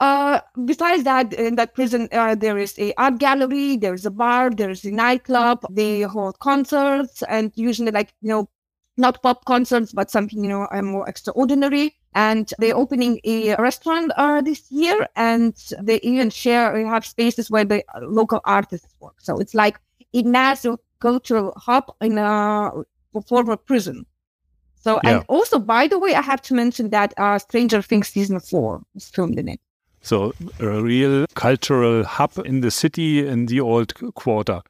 Uh, 0.00 0.40
besides 0.64 1.04
that, 1.04 1.32
in 1.32 1.54
that 1.54 1.74
prison, 1.74 2.08
uh, 2.10 2.34
there 2.34 2.58
is 2.58 2.76
a 2.80 2.92
art 2.94 3.18
gallery, 3.18 3.76
there 3.76 3.94
is 3.94 4.04
a 4.04 4.10
bar, 4.10 4.50
there 4.50 4.70
is 4.70 4.84
a 4.84 4.90
nightclub. 4.90 5.64
They 5.70 6.02
hold 6.02 6.38
concerts 6.40 7.22
and 7.28 7.52
usually 7.54 7.92
like 7.92 8.12
you 8.20 8.28
know, 8.30 8.48
not 8.96 9.22
pop 9.22 9.44
concerts, 9.44 9.92
but 9.92 10.10
something 10.10 10.42
you 10.42 10.48
know 10.48 10.68
more 10.82 11.08
extraordinary. 11.08 11.96
And 12.14 12.52
they're 12.58 12.76
opening 12.76 13.20
a 13.24 13.56
restaurant 13.56 14.12
uh, 14.16 14.40
this 14.40 14.70
year 14.70 15.08
and 15.16 15.56
they 15.82 15.98
even 16.02 16.30
share 16.30 16.86
have 16.86 17.04
spaces 17.04 17.50
where 17.50 17.64
the 17.64 17.82
local 18.02 18.40
artists 18.44 18.94
work. 19.00 19.16
So 19.20 19.38
it's 19.38 19.52
like 19.54 19.80
a 20.12 20.22
massive 20.22 20.76
cultural 21.00 21.52
hub 21.56 21.92
in 22.00 22.18
a 22.18 22.70
former 23.26 23.56
prison. 23.56 24.06
So 24.76 25.00
yeah. 25.02 25.10
and 25.10 25.24
also 25.28 25.58
by 25.58 25.88
the 25.88 25.98
way 25.98 26.14
i 26.14 26.20
have 26.20 26.42
to 26.42 26.54
mention 26.54 26.90
that 26.90 27.14
uh, 27.16 27.38
stranger 27.38 27.80
things 27.82 28.08
season 28.08 28.38
four 28.38 28.82
is 28.94 29.08
filmed 29.08 29.38
in 29.38 29.48
it. 29.48 29.60
So 30.02 30.34
a 30.60 30.82
real 30.82 31.26
cultural 31.34 32.04
hub 32.04 32.32
in 32.44 32.60
the 32.60 32.70
city 32.70 33.26
in 33.26 33.46
the 33.46 33.60
old 33.60 33.94
quarter. 34.14 34.60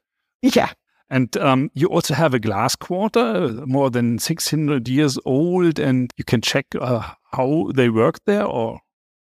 Yeah 0.40 0.70
and 1.10 1.36
um, 1.36 1.70
you 1.74 1.88
also 1.88 2.14
have 2.14 2.34
a 2.34 2.38
glass 2.38 2.74
quarter, 2.76 3.48
more 3.66 3.90
than 3.90 4.18
600 4.18 4.88
years 4.88 5.18
old, 5.24 5.78
and 5.78 6.10
you 6.16 6.24
can 6.24 6.40
check 6.40 6.66
uh, 6.80 7.14
how 7.32 7.70
they 7.74 7.88
work 7.88 8.18
there, 8.26 8.44
or 8.44 8.80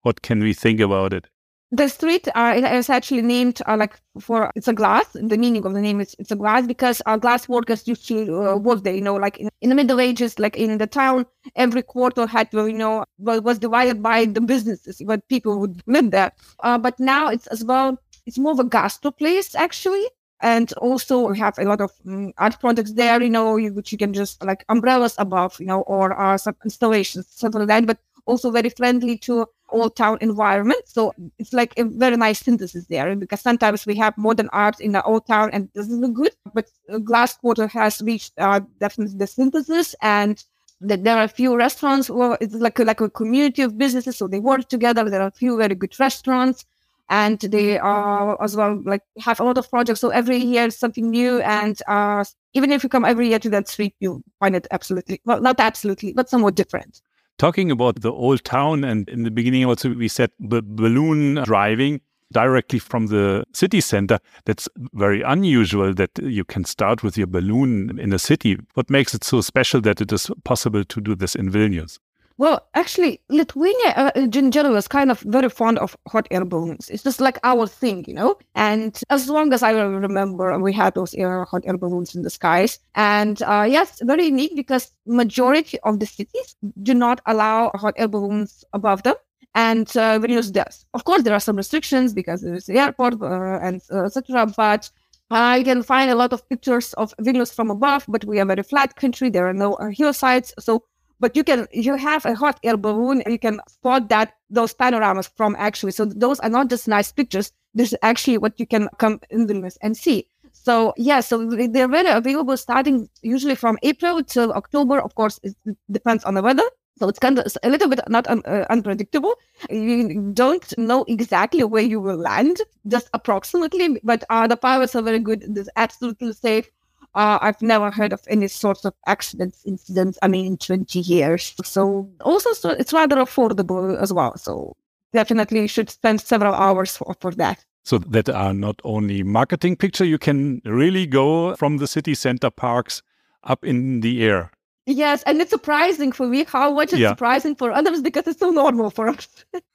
what 0.03 0.23
can 0.23 0.41
we 0.41 0.55
think 0.55 0.81
about 0.81 1.13
it? 1.13 1.29
The 1.73 1.89
street 1.89 2.29
uh, 2.37 2.55
is 2.57 2.89
actually 2.89 3.23
named 3.23 3.61
uh, 3.67 3.77
like 3.77 4.01
for 4.21 4.53
it's 4.55 4.69
a 4.69 4.73
glass. 4.73 5.05
The 5.15 5.37
meaning 5.37 5.67
of 5.67 5.75
the 5.75 5.81
name 5.81 6.01
is 6.01 6.15
it's 6.17 6.31
a 6.31 6.37
glass 6.37 6.65
because 6.65 7.03
our 7.07 7.19
glass 7.19 7.49
workers 7.49 7.89
used 7.89 8.07
to 8.07 8.51
uh, 8.51 8.57
work 8.57 8.85
there. 8.85 8.95
You 8.95 9.01
know, 9.01 9.17
like 9.17 9.39
in, 9.39 9.49
in, 9.61 9.71
the 9.71 9.75
Middle 9.75 10.01
Ages, 10.01 10.39
like 10.39 10.57
in 10.57 10.79
the 10.79 10.87
town, 10.87 11.27
every 11.57 11.83
quarter 11.83 12.25
had 12.25 12.49
you 12.53 12.73
know, 12.73 13.05
was 13.19 13.59
divided 13.59 14.01
by 14.01 14.27
the 14.27 14.41
businesses, 14.41 15.03
but 15.05 15.27
people 15.29 15.59
would 15.59 15.83
live 15.87 16.13
there. 16.13 16.31
Uh, 16.61 16.79
but 16.79 17.01
now 17.01 17.29
it's 17.29 17.49
as 17.49 17.65
well. 17.65 17.99
It's 18.27 18.39
more 18.39 18.53
of 18.53 18.61
a 18.61 18.65
gastro 18.65 19.11
place 19.11 19.57
actually. 19.57 20.07
And 20.41 20.73
also 20.75 21.29
we 21.31 21.39
have 21.39 21.59
a 21.59 21.65
lot 21.65 21.81
of 21.81 21.93
um, 22.07 22.33
art 22.39 22.61
projects 22.61 22.93
there, 22.93 23.23
you 23.23 23.31
know, 23.31 23.57
which 23.59 23.93
you 23.93 23.99
can 23.99 24.13
just 24.13 24.45
like 24.45 24.65
umbrellas 24.69 25.15
above, 25.19 25.59
you 25.59 25.67
know, 25.67 25.81
or 25.83 26.19
uh, 26.21 26.37
some 26.37 26.57
installations, 26.65 27.27
something 27.31 27.61
like 27.61 27.69
that, 27.69 27.87
but 27.87 27.99
also 28.27 28.51
very 28.51 28.69
friendly 28.69 29.17
to 29.19 29.47
old 29.71 29.97
town 29.97 30.19
environment. 30.21 30.83
So 30.87 31.15
it's 31.39 31.53
like 31.53 31.73
a 31.79 31.85
very 31.85 32.17
nice 32.17 32.41
synthesis 32.41 32.87
there 32.87 33.17
because 33.17 33.41
sometimes 33.41 33.87
we 33.87 33.97
have 33.97 34.17
modern 34.19 34.49
art 34.53 34.81
in 34.81 34.93
the 34.93 35.03
old 35.05 35.27
town 35.27 35.51
and 35.53 35.69
this 35.75 35.89
is 35.89 35.99
good, 36.11 36.33
but 36.53 36.69
Glass 37.05 37.37
Quarter 37.37 37.69
has 37.69 38.03
reached 38.03 38.33
uh, 38.39 38.61
definitely 38.79 39.17
the 39.17 39.27
synthesis 39.27 39.95
and 40.03 40.45
that 40.81 41.05
there 41.05 41.17
are 41.17 41.25
a 41.25 41.29
few 41.29 41.57
restaurants 41.57 42.11
where 42.11 42.37
it's 42.41 42.55
like 42.55 42.79
a, 42.79 42.85
like 42.85 43.01
a 43.01 43.09
community 43.09 43.63
of 43.63 43.79
businesses, 43.79 44.17
so 44.19 44.29
they 44.29 44.41
work 44.41 44.69
together. 44.69 45.09
There 45.09 45.23
are 45.23 45.29
a 45.29 45.33
few 45.33 45.57
very 45.57 45.75
good 45.75 45.99
restaurants 45.99 46.67
and 47.09 47.39
they 47.41 47.79
are 47.79 48.43
as 48.43 48.57
well 48.57 48.81
like 48.85 49.03
have 49.19 49.41
a 49.41 49.45
lot 49.45 49.59
of 49.59 49.71
projects. 49.71 50.01
So 50.01 50.11
every 50.11 50.39
year 50.39 50.71
something 50.71 51.11
new, 51.11 51.41
and 51.41 51.81
uh, 51.87 52.25
even 52.55 52.73
if 52.73 52.83
you 52.83 52.89
come 52.89 53.05
every 53.05 53.29
year 53.29 53.39
to 53.39 53.51
that 53.51 53.69
street, 53.69 53.95
you 54.01 54.23
find 54.41 54.57
it 54.57 54.67
absolutely 54.71 55.21
well, 55.25 55.41
not 55.41 55.61
absolutely, 55.61 56.13
but 56.13 56.29
somewhat 56.29 56.55
different. 56.55 57.01
Talking 57.39 57.71
about 57.71 58.01
the 58.01 58.13
old 58.13 58.45
town, 58.45 58.85
and 58.85 59.09
in 59.09 59.23
the 59.23 59.31
beginning 59.31 59.65
also 59.65 59.91
we 59.91 60.09
said 60.09 60.31
the 60.41 60.63
balloon 60.63 61.43
driving 61.45 62.01
directly 62.33 62.79
from 62.79 63.07
the 63.07 63.45
city 63.53 63.81
center. 63.81 64.19
That's 64.45 64.69
very 64.95 65.23
unusual 65.23 65.95
that 65.95 66.11
you 66.21 66.45
can 66.45 66.65
start 66.65 67.03
with 67.03 67.17
your 67.17 67.27
balloon 67.27 67.99
in 67.99 68.13
a 68.13 68.19
city. 68.19 68.59
What 68.75 68.91
makes 68.91 69.15
it 69.15 69.25
so 69.25 69.41
special 69.41 69.81
that 69.83 70.01
it 70.01 70.13
is 70.13 70.31
possible 70.45 70.85
to 70.85 71.01
do 71.01 71.15
this 71.15 71.35
in 71.35 71.51
Vilnius? 71.51 71.99
Well, 72.39 72.67
actually, 72.75 73.23
Lithuania 73.31 73.95
uh, 73.97 74.11
in 74.15 74.51
general 74.51 74.77
is 74.77 74.89
kind 74.89 75.11
of 75.11 75.21
very 75.21 75.49
fond 75.49 75.79
of 75.79 75.97
hot 76.07 76.29
air 76.31 76.45
balloons. 76.45 76.91
It's 76.91 77.03
just 77.03 77.19
like 77.21 77.39
our 77.43 77.67
thing, 77.67 78.05
you 78.07 78.13
know. 78.13 78.37
And 78.55 79.01
as 79.09 79.29
long 79.31 79.55
as 79.55 79.63
I 79.63 79.71
remember, 79.71 80.59
we 80.59 80.75
had 80.75 80.95
those 80.95 81.15
air 81.15 81.45
hot 81.45 81.63
air 81.65 81.79
balloons 81.79 82.15
in 82.15 82.23
the 82.23 82.31
skies. 82.31 82.79
And 82.95 83.41
uh, 83.43 83.67
yes, 83.69 84.01
very 84.03 84.27
unique 84.27 84.55
because 84.55 84.93
majority 85.07 85.79
of 85.81 85.99
the 85.99 86.07
cities 86.07 86.57
do 86.83 86.93
not 86.93 87.23
allow 87.25 87.71
hot 87.75 87.95
air 87.97 88.09
balloons 88.09 88.65
above 88.75 89.03
them 89.03 89.15
and 89.57 89.89
uh, 89.97 90.19
Vilnius 90.19 90.53
does. 90.53 90.85
Of 90.93 91.05
course, 91.05 91.23
there 91.23 91.35
are 91.35 91.41
some 91.41 91.57
restrictions 91.57 92.13
because 92.13 92.43
there's 92.43 92.67
the 92.67 92.79
airport 92.79 93.15
uh, 93.23 93.59
and 93.63 93.81
uh, 93.91 94.05
etc. 94.05 94.47
But 94.55 94.91
I 95.31 95.63
can 95.65 95.83
find 95.83 96.11
a 96.11 96.15
lot 96.15 96.33
of 96.35 96.47
pictures 96.49 96.93
of 96.95 97.15
Vilnius 97.17 97.53
from 97.53 97.71
above, 97.71 98.05
but 98.07 98.25
we 98.27 98.39
are 98.39 98.43
a 98.43 98.47
very 98.47 98.63
flat 98.63 98.95
country. 98.97 99.31
There 99.31 99.49
are 99.49 99.55
no 99.55 99.73
uh, 99.75 99.89
hillsides, 99.89 100.53
so 100.61 100.85
but 101.21 101.37
you 101.37 101.45
can 101.45 101.67
you 101.73 101.97
have 101.97 102.25
a 102.27 102.35
hot 102.35 102.59
air 102.63 102.77
balloon 102.77 103.23
and 103.23 103.33
you 103.33 103.39
can 103.39 103.61
spot 103.69 104.09
that 104.09 104.35
those 104.51 104.75
panoramas 104.75 105.29
from 105.37 105.57
actually. 105.59 105.93
So 105.93 106.05
those 106.05 106.41
are 106.41 106.49
not 106.49 106.69
just 106.69 106.89
nice 106.89 107.13
pictures. 107.13 107.53
This 107.75 107.93
is 107.93 107.99
actually 108.03 108.39
what 108.39 108.59
you 108.59 108.67
can 108.67 108.89
come 108.99 109.21
in 109.31 109.47
Vilnius 109.47 109.77
and 109.83 109.97
see. 109.97 110.29
So 110.53 110.95
yeah, 110.97 111.21
so 111.21 111.45
they're 111.47 111.89
very 111.89 112.09
available 112.09 112.57
starting 112.57 113.09
usually 113.23 113.55
from 113.55 113.79
April 113.83 114.23
till 114.25 114.53
October. 114.53 115.01
Of 115.01 115.15
course, 115.15 115.39
it 115.43 115.55
depends 115.91 116.25
on 116.25 116.35
the 116.35 116.43
weather. 116.43 116.65
So 116.99 117.09
it's 117.09 117.19
kind 117.19 117.39
of 117.39 117.47
a 117.63 117.69
little 117.69 117.89
bit 117.89 118.01
not 118.09 118.27
un, 118.27 118.43
uh, 118.47 118.65
unpredictable. 118.71 119.35
You 119.69 120.33
don't 120.33 120.67
know 120.79 121.05
exactly 121.09 121.63
where 121.63 121.83
you 121.83 122.01
will 122.01 122.17
land, 122.17 122.57
just 122.89 123.11
approximately. 123.13 124.01
But 124.03 124.25
uh, 124.31 124.47
the 124.47 124.57
pilots 124.57 124.97
are 124.97 125.03
very 125.03 125.19
good. 125.19 125.45
It's 125.57 125.69
absolutely 125.77 126.33
safe. 126.33 126.71
Uh, 127.17 127.39
I've 127.41 127.61
never 127.63 127.91
heard 127.91 128.13
of 128.13 128.21
any 128.29 128.47
sorts 128.47 128.85
of 128.85 128.95
accidents, 129.07 129.63
incidents. 129.65 130.19
I 130.23 130.29
mean, 130.29 130.47
in 130.47 130.57
20 130.59 131.01
years. 131.01 131.55
So 131.65 132.09
also, 132.21 132.53
so 132.53 132.71
it's 132.71 132.93
rather 132.93 133.17
affordable 133.17 133.99
as 134.01 134.13
well. 134.13 134.37
So 134.37 134.77
definitely, 135.13 135.63
you 135.63 135.69
should 135.69 135.91
spend 135.91 136.21
several 136.21 136.55
hours 136.55 136.97
for, 136.97 137.17
for 137.21 137.33
that. 137.33 137.65
So 137.85 137.99
that 137.99 138.29
are 138.29 138.53
not 138.53 138.81
only 138.85 139.23
marketing 139.23 139.77
picture. 139.77 140.05
You 140.05 140.19
can 140.19 140.61
really 140.65 141.07
go 141.07 141.57
from 141.57 141.79
the 141.79 141.87
city 141.87 142.15
center 142.15 142.51
parks 142.51 143.03
up 143.43 143.65
in 143.65 144.01
the 144.01 144.23
air 144.23 144.51
Yes, 144.87 145.25
and 145.25 145.41
it's 145.41 145.51
surprising 145.51 146.13
for 146.13 146.29
me 146.29 146.45
how 146.45 146.73
much 146.73 146.93
it's 146.93 147.01
yeah. 147.01 147.09
surprising 147.09 147.57
for 147.57 147.73
others 147.73 148.01
because 148.03 148.27
it's 148.29 148.39
so 148.39 148.51
normal 148.51 148.91
for 148.91 149.09
us. 149.09 149.29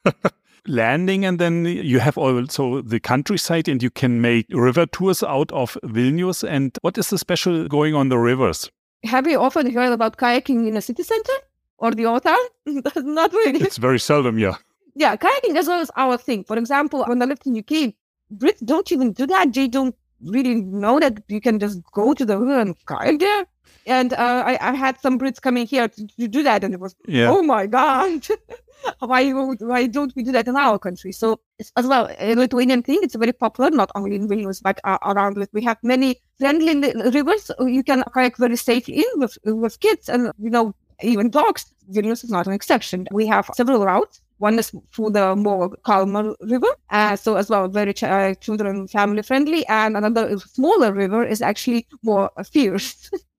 Landing, 0.68 1.26
and 1.26 1.40
then 1.40 1.66
you 1.66 2.00
have 2.00 2.18
also 2.18 2.82
the 2.82 3.00
countryside, 3.00 3.68
and 3.68 3.82
you 3.82 3.90
can 3.90 4.22
make 4.22 4.46
river 4.52 4.86
tours 4.86 5.24
out 5.24 5.52
of 5.52 5.78
Vilnius. 5.84 6.48
And 6.48 6.78
what 6.82 6.98
is 6.98 7.10
the 7.10 7.18
special 7.18 7.68
going 7.68 7.96
on 7.96 8.10
the 8.10 8.18
rivers? 8.18 8.70
Have 9.04 9.28
you 9.28 9.40
often 9.40 9.72
heard 9.74 9.92
about 9.92 10.18
kayaking 10.18 10.68
in 10.68 10.78
a 10.78 10.82
city 10.82 11.04
center 11.04 11.34
or 11.80 11.92
the 11.92 12.06
old 12.06 12.24
town? 12.30 12.38
Not 12.66 13.34
really. 13.34 13.62
It's 13.62 13.78
very 13.78 14.00
seldom, 14.00 14.38
yeah. 14.38 14.56
Yeah, 14.94 15.16
kayaking 15.16 15.56
is 15.58 15.68
always 15.68 15.90
our 15.96 16.18
thing. 16.18 16.44
For 16.44 16.58
example, 16.58 17.04
when 17.06 17.22
I 17.22 17.26
lived 17.26 17.48
in 17.48 17.58
UK, 17.58 17.94
Brits 18.36 18.64
don't 18.64 18.92
even 18.92 19.14
do 19.14 19.26
that. 19.28 19.54
They 19.54 19.68
don't 19.68 19.96
really 20.24 20.56
know 20.56 21.00
that 21.00 21.24
you 21.28 21.42
can 21.42 21.60
just 21.60 21.82
go 21.92 22.14
to 22.14 22.26
the 22.26 22.38
river 22.38 22.60
and 22.60 22.76
kayak 22.86 23.20
there. 23.20 23.46
And 23.86 24.14
uh, 24.14 24.44
I, 24.46 24.58
I, 24.62 24.76
had 24.76 25.00
some 25.02 25.18
Brits 25.18 25.42
coming 25.42 25.66
here 25.66 25.88
to, 25.88 26.08
to, 26.08 26.28
do 26.28 26.44
that, 26.44 26.64
and 26.64 26.74
it 26.74 26.80
was, 26.80 26.96
yeah. 27.08 27.32
oh 27.32 27.42
my 27.42 27.66
god, 27.66 28.28
why 29.00 29.32
why 29.32 29.88
don't 29.88 30.14
we 30.16 30.24
do 30.24 30.32
that 30.32 30.48
in 30.48 30.56
our 30.56 30.80
country? 30.80 31.12
So 31.12 31.40
as 31.76 31.88
well 31.88 32.10
a 32.20 32.36
Lithuanian 32.36 32.84
thing. 32.84 33.00
It's 33.04 33.16
very 33.16 33.34
popular, 33.34 33.70
not 33.72 33.92
only 33.96 34.16
in 34.16 34.28
Vilnius 34.28 34.62
but 34.62 34.80
uh, 34.84 34.98
around. 35.04 35.38
It. 35.38 35.50
We 35.54 35.64
have 35.64 35.78
many 35.84 36.18
friendly 36.40 36.94
rivers 37.12 37.52
you 37.60 37.84
can 37.84 38.04
kayak 38.14 38.38
very 38.38 38.56
safely 38.56 39.00
in 39.00 39.20
with 39.20 39.38
with 39.46 39.80
kids 39.80 40.10
and 40.10 40.32
you 40.40 40.50
know 40.50 40.74
even 41.02 41.30
dogs. 41.30 41.66
Vilnius 41.92 42.24
is 42.24 42.32
not 42.32 42.48
an 42.48 42.54
exception. 42.54 43.08
We 43.12 43.28
have 43.28 43.50
several 43.56 43.86
routes. 43.86 44.22
One 44.38 44.58
is 44.58 44.72
through 44.96 45.12
the 45.12 45.36
more 45.36 45.70
calmer 45.84 46.36
river, 46.42 46.72
uh, 46.90 47.16
so 47.16 47.36
as 47.36 47.50
well 47.50 47.68
very 47.68 47.94
ch- 47.94 48.04
uh, 48.04 48.34
children 48.36 48.88
family 48.88 49.22
friendly, 49.22 49.66
and 49.68 49.96
another 49.96 50.38
smaller 50.40 50.92
river 50.94 51.24
is 51.24 51.42
actually 51.42 51.88
more 52.04 52.32
fierce. 52.52 53.10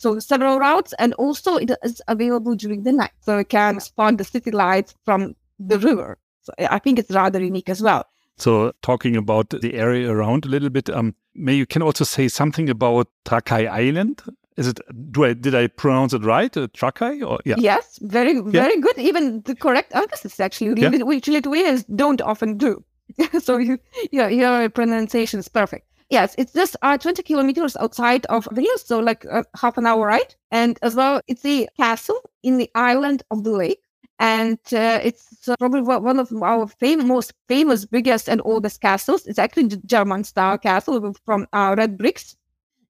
So 0.00 0.18
several 0.18 0.58
routes, 0.58 0.94
and 0.98 1.12
also 1.14 1.56
it 1.56 1.72
is 1.82 2.00
available 2.08 2.54
during 2.54 2.84
the 2.84 2.92
night, 2.92 3.10
so 3.20 3.36
you 3.36 3.44
can 3.44 3.80
spot 3.80 4.16
the 4.16 4.24
city 4.24 4.50
lights 4.50 4.94
from 5.04 5.36
the 5.58 5.78
river. 5.78 6.16
So 6.40 6.54
I 6.58 6.78
think 6.78 6.98
it's 6.98 7.10
rather 7.10 7.38
unique 7.38 7.68
as 7.68 7.82
well. 7.82 8.06
So 8.38 8.72
talking 8.80 9.14
about 9.14 9.50
the 9.50 9.74
area 9.74 10.10
around 10.10 10.46
a 10.46 10.48
little 10.48 10.70
bit, 10.70 10.88
um, 10.88 11.14
may 11.34 11.52
you 11.52 11.66
can 11.66 11.82
also 11.82 12.04
say 12.04 12.28
something 12.28 12.70
about 12.70 13.08
Trakai 13.26 13.68
Island. 13.68 14.22
Is 14.56 14.68
it? 14.68 14.80
Do 15.12 15.26
I 15.26 15.34
did 15.34 15.54
I 15.54 15.66
pronounce 15.66 16.14
it 16.14 16.24
right? 16.24 16.56
Uh, 16.56 16.68
Trakai 16.68 17.22
or 17.22 17.38
yeah? 17.44 17.56
Yes, 17.58 17.98
very 18.00 18.40
very 18.40 18.76
yeah. 18.76 18.80
good. 18.80 18.96
Even 18.96 19.42
the 19.42 19.54
correct 19.54 19.94
emphasis 19.94 20.40
actually, 20.40 20.80
yeah. 20.80 21.02
which 21.02 21.28
Lithuanians 21.28 21.84
don't 21.84 22.22
often 22.22 22.56
do. 22.56 22.82
so 23.40 23.58
you, 23.58 23.78
yeah, 24.12 24.28
your 24.28 24.70
pronunciation 24.70 25.40
is 25.40 25.48
perfect. 25.48 25.86
Yes, 26.10 26.34
it's 26.38 26.52
just 26.52 26.76
uh, 26.82 26.98
20 26.98 27.22
kilometers 27.22 27.76
outside 27.76 28.26
of 28.26 28.44
Vilnius, 28.46 28.84
so 28.84 28.98
like 28.98 29.24
uh, 29.30 29.44
half 29.56 29.78
an 29.78 29.86
hour 29.86 30.06
ride. 30.06 30.34
And 30.50 30.78
as 30.82 30.96
well, 30.96 31.20
it's 31.28 31.44
a 31.44 31.68
castle 31.76 32.20
in 32.42 32.58
the 32.58 32.68
island 32.74 33.22
of 33.30 33.44
the 33.44 33.52
lake. 33.52 33.80
And 34.18 34.58
uh, 34.72 35.00
it's 35.02 35.48
uh, 35.48 35.54
probably 35.58 35.80
one 35.82 36.18
of 36.18 36.30
our 36.42 36.66
fam- 36.66 37.06
most 37.06 37.32
famous, 37.48 37.86
biggest, 37.86 38.28
and 38.28 38.42
oldest 38.44 38.80
castles. 38.82 39.24
It's 39.26 39.38
actually 39.38 39.68
German 39.86 40.24
style 40.24 40.58
castle 40.58 41.14
from 41.24 41.46
uh, 41.52 41.74
red 41.78 41.96
bricks. 41.96 42.36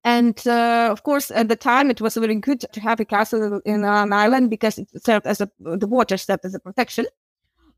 And 0.04 0.40
uh, 0.46 0.88
of 0.92 1.02
course, 1.04 1.30
at 1.30 1.48
the 1.48 1.56
time, 1.56 1.90
it 1.90 2.00
was 2.00 2.16
very 2.16 2.36
good 2.36 2.60
to 2.72 2.80
have 2.80 3.00
a 3.00 3.04
castle 3.06 3.60
in 3.66 3.84
an 3.84 4.12
island 4.12 4.50
because 4.50 4.78
it 4.78 4.88
served 5.04 5.26
as 5.26 5.40
a 5.40 5.50
the 5.60 5.86
water 5.88 6.16
served 6.16 6.44
as 6.46 6.54
a 6.54 6.60
protection. 6.60 7.06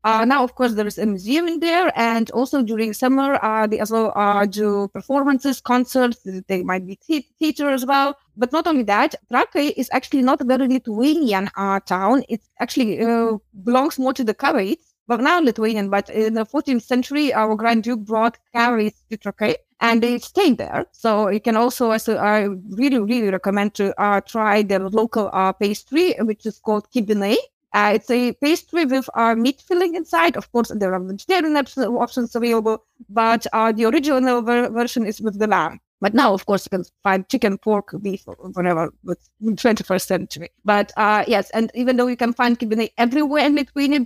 Uh, 0.03 0.25
now, 0.25 0.43
of 0.43 0.53
course, 0.55 0.73
there 0.73 0.85
is 0.87 0.97
a 0.97 1.05
museum 1.05 1.47
in 1.47 1.59
there, 1.61 1.91
and 1.95 2.29
also 2.31 2.61
during 2.61 2.91
summer, 2.93 3.39
uh, 3.41 3.65
they 3.65 3.79
also 3.79 4.07
uh, 4.09 4.45
do 4.45 4.89
performances, 4.89 5.61
concerts. 5.61 6.19
They 6.47 6.61
might 6.63 6.85
be 6.85 6.99
the- 7.07 7.25
theater 7.39 7.69
as 7.69 7.85
well. 7.85 8.17
But 8.35 8.51
not 8.51 8.67
only 8.67 8.83
that, 8.83 9.15
Trakai 9.31 9.73
is 9.77 9.89
actually 9.93 10.21
not 10.23 10.41
a 10.41 10.43
very 10.43 10.67
Lithuanian 10.67 11.49
uh, 11.55 11.79
town. 11.81 12.23
It 12.27 12.41
actually 12.59 12.99
uh, 13.01 13.37
belongs 13.63 13.97
more 13.97 14.13
to 14.13 14.25
the 14.25 14.33
Karaites, 14.33 14.93
but 15.07 15.21
now 15.21 15.39
Lithuanian. 15.39 15.89
But 15.89 16.09
in 16.09 16.33
the 16.33 16.45
14th 16.45 16.83
century, 16.83 17.33
our 17.33 17.55
Grand 17.55 17.83
Duke 17.83 18.01
brought 18.01 18.37
Karaites 18.53 19.07
to 19.09 19.17
Trakai, 19.17 19.55
and 19.79 20.03
they 20.03 20.17
stayed 20.19 20.57
there. 20.57 20.85
So 20.91 21.29
you 21.29 21.39
can 21.39 21.55
also, 21.55 21.91
also 21.91 22.17
I 22.17 22.41
really, 22.71 22.99
really 22.99 23.29
recommend 23.29 23.73
to 23.75 23.97
uh, 24.01 24.19
try 24.19 24.63
the 24.63 24.79
local 24.79 25.29
pastry, 25.59 26.15
which 26.19 26.45
is 26.45 26.59
called 26.59 26.89
kibinai 26.91 27.37
uh, 27.73 27.91
it's 27.95 28.09
a 28.11 28.33
pastry 28.33 28.85
with 28.85 29.09
uh, 29.15 29.35
meat 29.35 29.61
filling 29.61 29.95
inside. 29.95 30.37
Of 30.37 30.51
course, 30.51 30.71
there 30.75 30.93
are 30.93 30.99
vegetarian 30.99 31.55
options 31.57 32.35
available, 32.35 32.83
but 33.09 33.47
uh, 33.53 33.71
the 33.71 33.85
original 33.85 34.41
ver- 34.41 34.69
version 34.69 35.05
is 35.05 35.19
with 35.21 35.39
the 35.39 35.47
lamb. 35.47 35.79
But 35.99 36.13
now, 36.13 36.33
of 36.33 36.45
course, 36.45 36.65
you 36.65 36.69
can 36.77 36.83
find 37.01 37.27
chicken, 37.29 37.57
pork, 37.57 37.93
beef, 38.01 38.23
whatever 38.25 38.93
with 39.05 39.19
21st 39.41 40.05
century. 40.05 40.49
But 40.65 40.91
uh, 40.97 41.23
yes, 41.27 41.49
and 41.51 41.71
even 41.75 41.95
though 41.95 42.07
you 42.07 42.17
can 42.17 42.33
find 42.33 42.59
kibinai 42.59 42.91
everywhere 42.97 43.45
in 43.45 43.55
Lithuania 43.55 44.01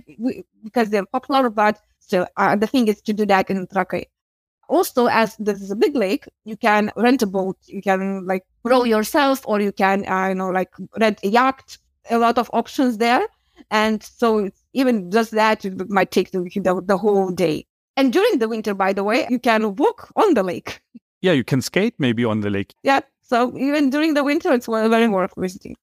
because 0.62 0.90
they're 0.90 1.06
popular, 1.06 1.50
but 1.50 1.80
still, 1.98 2.26
uh, 2.36 2.54
the 2.56 2.68
thing 2.68 2.86
is 2.88 3.02
to 3.02 3.12
do 3.12 3.26
that 3.26 3.50
in 3.50 3.66
Trakai. 3.66 4.04
Also, 4.68 5.06
as 5.06 5.36
this 5.38 5.62
is 5.62 5.70
a 5.70 5.76
big 5.76 5.96
lake, 5.96 6.26
you 6.44 6.56
can 6.56 6.92
rent 6.96 7.22
a 7.22 7.26
boat. 7.26 7.56
You 7.66 7.82
can 7.82 8.26
like 8.26 8.44
row 8.64 8.84
yourself, 8.84 9.42
or 9.46 9.60
you 9.60 9.72
can, 9.72 10.06
uh, 10.08 10.28
you 10.28 10.34
know, 10.34 10.50
like 10.50 10.70
rent 11.00 11.18
a 11.24 11.28
yacht. 11.28 11.78
A 12.10 12.18
lot 12.18 12.38
of 12.38 12.50
options 12.52 12.98
there. 12.98 13.22
And 13.70 14.02
so 14.02 14.50
even 14.72 15.10
just 15.10 15.32
that 15.32 15.64
it 15.64 15.88
might 15.90 16.10
take 16.10 16.30
the, 16.30 16.40
the, 16.40 16.82
the 16.84 16.98
whole 16.98 17.30
day. 17.30 17.66
And 17.96 18.12
during 18.12 18.38
the 18.38 18.48
winter, 18.48 18.74
by 18.74 18.92
the 18.92 19.04
way, 19.04 19.26
you 19.28 19.38
can 19.38 19.74
walk 19.76 20.10
on 20.16 20.34
the 20.34 20.42
lake. 20.42 20.80
Yeah, 21.20 21.32
you 21.32 21.44
can 21.44 21.60
skate 21.60 21.94
maybe 21.98 22.24
on 22.24 22.40
the 22.40 22.50
lake. 22.50 22.74
Yeah. 22.82 23.00
So 23.22 23.56
even 23.58 23.90
during 23.90 24.14
the 24.14 24.24
winter, 24.24 24.52
it's 24.52 24.66
very 24.66 25.08
worth 25.08 25.32
visiting. 25.36 25.76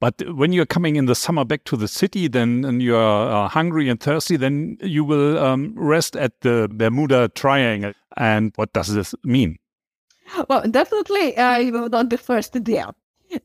But 0.00 0.22
when 0.34 0.52
you're 0.52 0.66
coming 0.66 0.96
in 0.96 1.06
the 1.06 1.14
summer 1.14 1.44
back 1.44 1.64
to 1.64 1.76
the 1.76 1.88
city, 1.88 2.28
then 2.28 2.64
and 2.64 2.80
you're 2.80 2.96
uh, 2.96 3.48
hungry 3.48 3.88
and 3.88 4.00
thirsty, 4.00 4.36
then 4.36 4.78
you 4.80 5.04
will 5.04 5.38
um, 5.38 5.74
rest 5.76 6.16
at 6.16 6.40
the 6.40 6.68
Bermuda 6.72 7.28
Triangle. 7.34 7.92
And 8.16 8.52
what 8.56 8.72
does 8.72 8.94
this 8.94 9.14
mean? 9.24 9.58
Well, 10.48 10.62
definitely, 10.70 11.36
uh, 11.36 11.58
you 11.58 11.72
will 11.72 11.88
not 11.88 12.08
be 12.08 12.16
first 12.16 12.64
there 12.64 12.92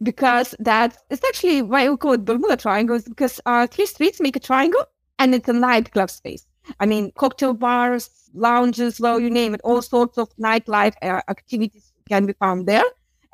because 0.02 0.56
that 0.60 0.98
it's 1.10 1.24
actually 1.26 1.62
why 1.62 1.90
we 1.90 1.98
call 1.98 2.14
it 2.14 2.26
Bermuda 2.26 2.58
Triangle 2.58 2.96
is 2.96 3.04
because 3.04 3.40
uh, 3.46 3.68
three 3.68 3.86
streets 3.86 4.20
make 4.20 4.36
a 4.36 4.40
triangle 4.40 4.86
and 5.20 5.36
it's 5.36 5.50
a 5.50 5.54
nightclub 5.54 6.10
space. 6.10 6.46
I 6.80 6.86
mean, 6.86 7.12
cocktail 7.16 7.54
bars, 7.54 8.10
lounges, 8.34 9.00
well, 9.00 9.20
you 9.20 9.30
name 9.30 9.54
it, 9.54 9.62
all 9.64 9.82
sorts 9.82 10.18
of 10.18 10.30
nightlife 10.38 10.94
uh, 11.02 11.22
activities 11.28 11.92
can 12.08 12.26
be 12.26 12.34
found 12.34 12.68
there. 12.68 12.84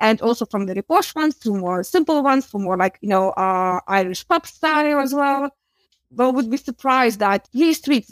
And 0.01 0.21
also 0.21 0.45
from 0.45 0.65
the 0.65 0.81
posh 0.81 1.13
ones 1.13 1.35
to 1.39 1.53
more 1.53 1.83
simple 1.83 2.23
ones, 2.23 2.45
for 2.45 2.59
more 2.59 2.77
like, 2.77 2.97
you 3.01 3.09
know, 3.09 3.31
uh, 3.31 3.81
Irish 3.87 4.25
pub 4.27 4.47
style 4.47 4.99
as 4.99 5.13
well. 5.13 5.49
But 6.11 6.33
would 6.33 6.49
be 6.49 6.57
surprised 6.57 7.19
that 7.19 7.49
these 7.51 7.77
streets, 7.77 8.09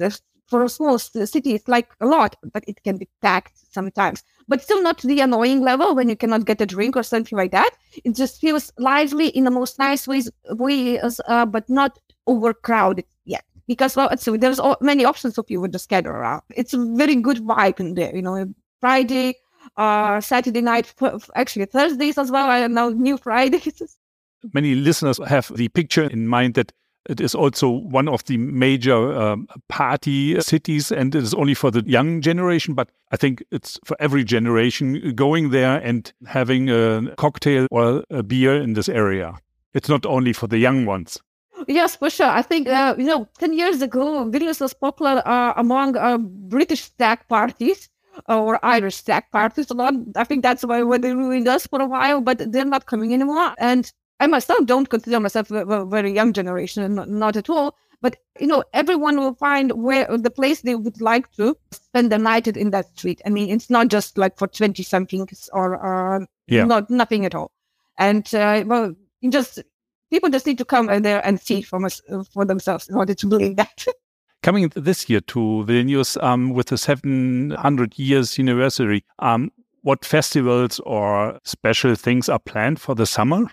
for 0.47 0.63
a 0.63 0.69
small 0.69 0.97
city, 0.97 1.53
it's 1.53 1.67
like 1.67 1.89
a 1.99 2.05
lot, 2.05 2.35
but 2.53 2.63
it 2.67 2.81
can 2.83 2.97
be 2.97 3.07
packed 3.21 3.53
sometimes. 3.71 4.23
But 4.47 4.61
still 4.61 4.81
not 4.81 4.97
to 4.99 5.07
the 5.07 5.19
annoying 5.19 5.61
level 5.61 5.93
when 5.93 6.09
you 6.09 6.15
cannot 6.15 6.45
get 6.45 6.61
a 6.61 6.65
drink 6.65 6.95
or 6.95 7.03
something 7.03 7.37
like 7.37 7.51
that. 7.51 7.71
It 8.03 8.15
just 8.15 8.39
feels 8.39 8.71
lively 8.77 9.27
in 9.27 9.43
the 9.43 9.51
most 9.51 9.77
nice 9.77 10.07
ways, 10.07 10.29
ways 10.49 11.19
uh, 11.27 11.45
but 11.45 11.69
not 11.69 11.99
overcrowded 12.27 13.05
yet. 13.25 13.43
Because 13.67 13.95
well, 13.95 14.15
so 14.17 14.37
there's 14.37 14.61
many 14.79 15.03
options 15.03 15.35
for 15.35 15.43
people 15.43 15.67
to 15.67 15.79
scatter 15.79 16.11
around. 16.11 16.43
It's 16.55 16.73
a 16.73 16.85
very 16.95 17.15
good 17.15 17.37
vibe 17.39 17.81
in 17.81 17.95
there. 17.95 18.15
You 18.15 18.21
know, 18.21 18.53
Friday, 18.79 19.35
uh, 19.75 20.21
Saturday 20.21 20.61
night, 20.61 20.93
actually 21.35 21.65
Thursdays 21.65 22.17
as 22.17 22.31
well. 22.31 22.49
I 22.49 22.65
know 22.67 22.89
new 22.89 23.17
Fridays. 23.17 23.97
Many 24.53 24.75
listeners 24.75 25.19
have 25.27 25.51
the 25.55 25.67
picture 25.67 26.03
in 26.03 26.27
mind 26.27 26.53
that 26.53 26.71
it 27.09 27.21
is 27.21 27.35
also 27.35 27.69
one 27.69 28.07
of 28.07 28.23
the 28.25 28.37
major 28.37 29.13
um, 29.15 29.47
party 29.69 30.39
cities, 30.41 30.91
and 30.91 31.15
it 31.15 31.23
is 31.23 31.33
only 31.33 31.53
for 31.53 31.71
the 31.71 31.83
young 31.85 32.21
generation. 32.21 32.73
But 32.73 32.89
I 33.11 33.17
think 33.17 33.43
it's 33.51 33.79
for 33.85 33.95
every 33.99 34.23
generation 34.23 35.15
going 35.15 35.51
there 35.51 35.77
and 35.77 36.11
having 36.25 36.69
a 36.69 37.13
cocktail 37.17 37.67
or 37.71 38.03
a 38.09 38.23
beer 38.23 38.61
in 38.61 38.73
this 38.73 38.89
area. 38.89 39.35
It's 39.73 39.89
not 39.89 40.05
only 40.05 40.33
for 40.33 40.47
the 40.47 40.57
young 40.57 40.85
ones. 40.85 41.19
Yes, 41.67 41.95
for 41.95 42.09
sure. 42.09 42.27
I 42.27 42.41
think, 42.41 42.67
uh, 42.67 42.95
you 42.97 43.05
know, 43.05 43.27
10 43.39 43.53
years 43.53 43.81
ago, 43.81 44.25
Vilnius 44.29 44.61
was 44.61 44.73
popular 44.73 45.23
uh, 45.25 45.53
among 45.57 45.97
uh, 45.97 46.17
British 46.17 46.83
stag 46.83 47.27
parties 47.27 47.89
uh, 48.29 48.39
or 48.39 48.63
Irish 48.63 48.95
stag 48.95 49.23
parties 49.31 49.69
a 49.71 49.73
lot. 49.73 49.93
I 50.15 50.23
think 50.23 50.43
that's 50.43 50.63
why 50.63 50.83
when 50.83 51.01
they 51.01 51.13
ruined 51.13 51.47
us 51.47 51.65
for 51.65 51.81
a 51.81 51.87
while, 51.87 52.21
but 52.21 52.51
they're 52.51 52.65
not 52.65 52.85
coming 52.85 53.13
anymore. 53.13 53.53
And 53.57 53.91
I 54.19 54.27
myself 54.27 54.65
don't 54.65 54.89
consider 54.89 55.19
myself 55.19 55.51
a, 55.51 55.86
very 55.86 56.12
young 56.12 56.33
generation, 56.33 56.95
not, 56.95 57.09
not 57.09 57.36
at 57.36 57.50
all. 57.50 57.75
But 58.01 58.17
you 58.39 58.47
know, 58.47 58.63
everyone 58.74 59.17
will 59.17 59.33
find 59.33 59.71
where 59.71 60.05
the 60.17 60.29
place 60.29 60.62
they 60.62 60.75
would 60.75 61.01
like 61.01 61.31
to 61.33 61.57
spend 61.71 62.12
the 62.12 62.19
night 62.19 62.47
in 62.47 62.69
that 62.71 62.89
street. 62.95 63.21
I 63.25 63.29
mean, 63.29 63.50
it's 63.50 63.69
not 63.69 63.88
just 63.88 64.17
like 64.17 64.38
for 64.38 64.47
twenty 64.47 64.83
somethings 64.83 65.50
or 65.51 65.83
uh, 65.83 66.25
yeah. 66.47 66.65
not 66.65 66.89
nothing 66.89 67.25
at 67.25 67.33
all. 67.33 67.51
And 67.97 68.31
uh, 68.36 68.63
well, 68.67 68.93
just 69.29 69.63
people 70.12 70.29
just 70.29 70.45
need 70.45 70.57
to 70.59 70.65
come 70.65 70.88
there 71.01 71.25
and 71.25 71.39
see 71.39 71.62
for, 71.62 71.83
us, 71.86 72.01
for 72.31 72.45
themselves 72.45 72.88
in 72.88 72.95
order 72.95 73.13
to 73.15 73.27
believe 73.27 73.55
that. 73.57 73.86
Coming 74.43 74.71
this 74.75 75.09
year 75.09 75.21
to 75.21 75.65
Vilnius 75.67 76.21
um, 76.24 76.51
with 76.51 76.67
the 76.67 76.77
700 76.77 77.97
years 77.97 78.38
anniversary, 78.38 79.03
um, 79.19 79.51
what 79.81 80.05
festivals 80.05 80.79
or 80.81 81.39
special 81.43 81.95
things 81.95 82.29
are 82.29 82.39
planned 82.39 82.79
for 82.79 82.93
the 82.93 83.05
summer? 83.05 83.47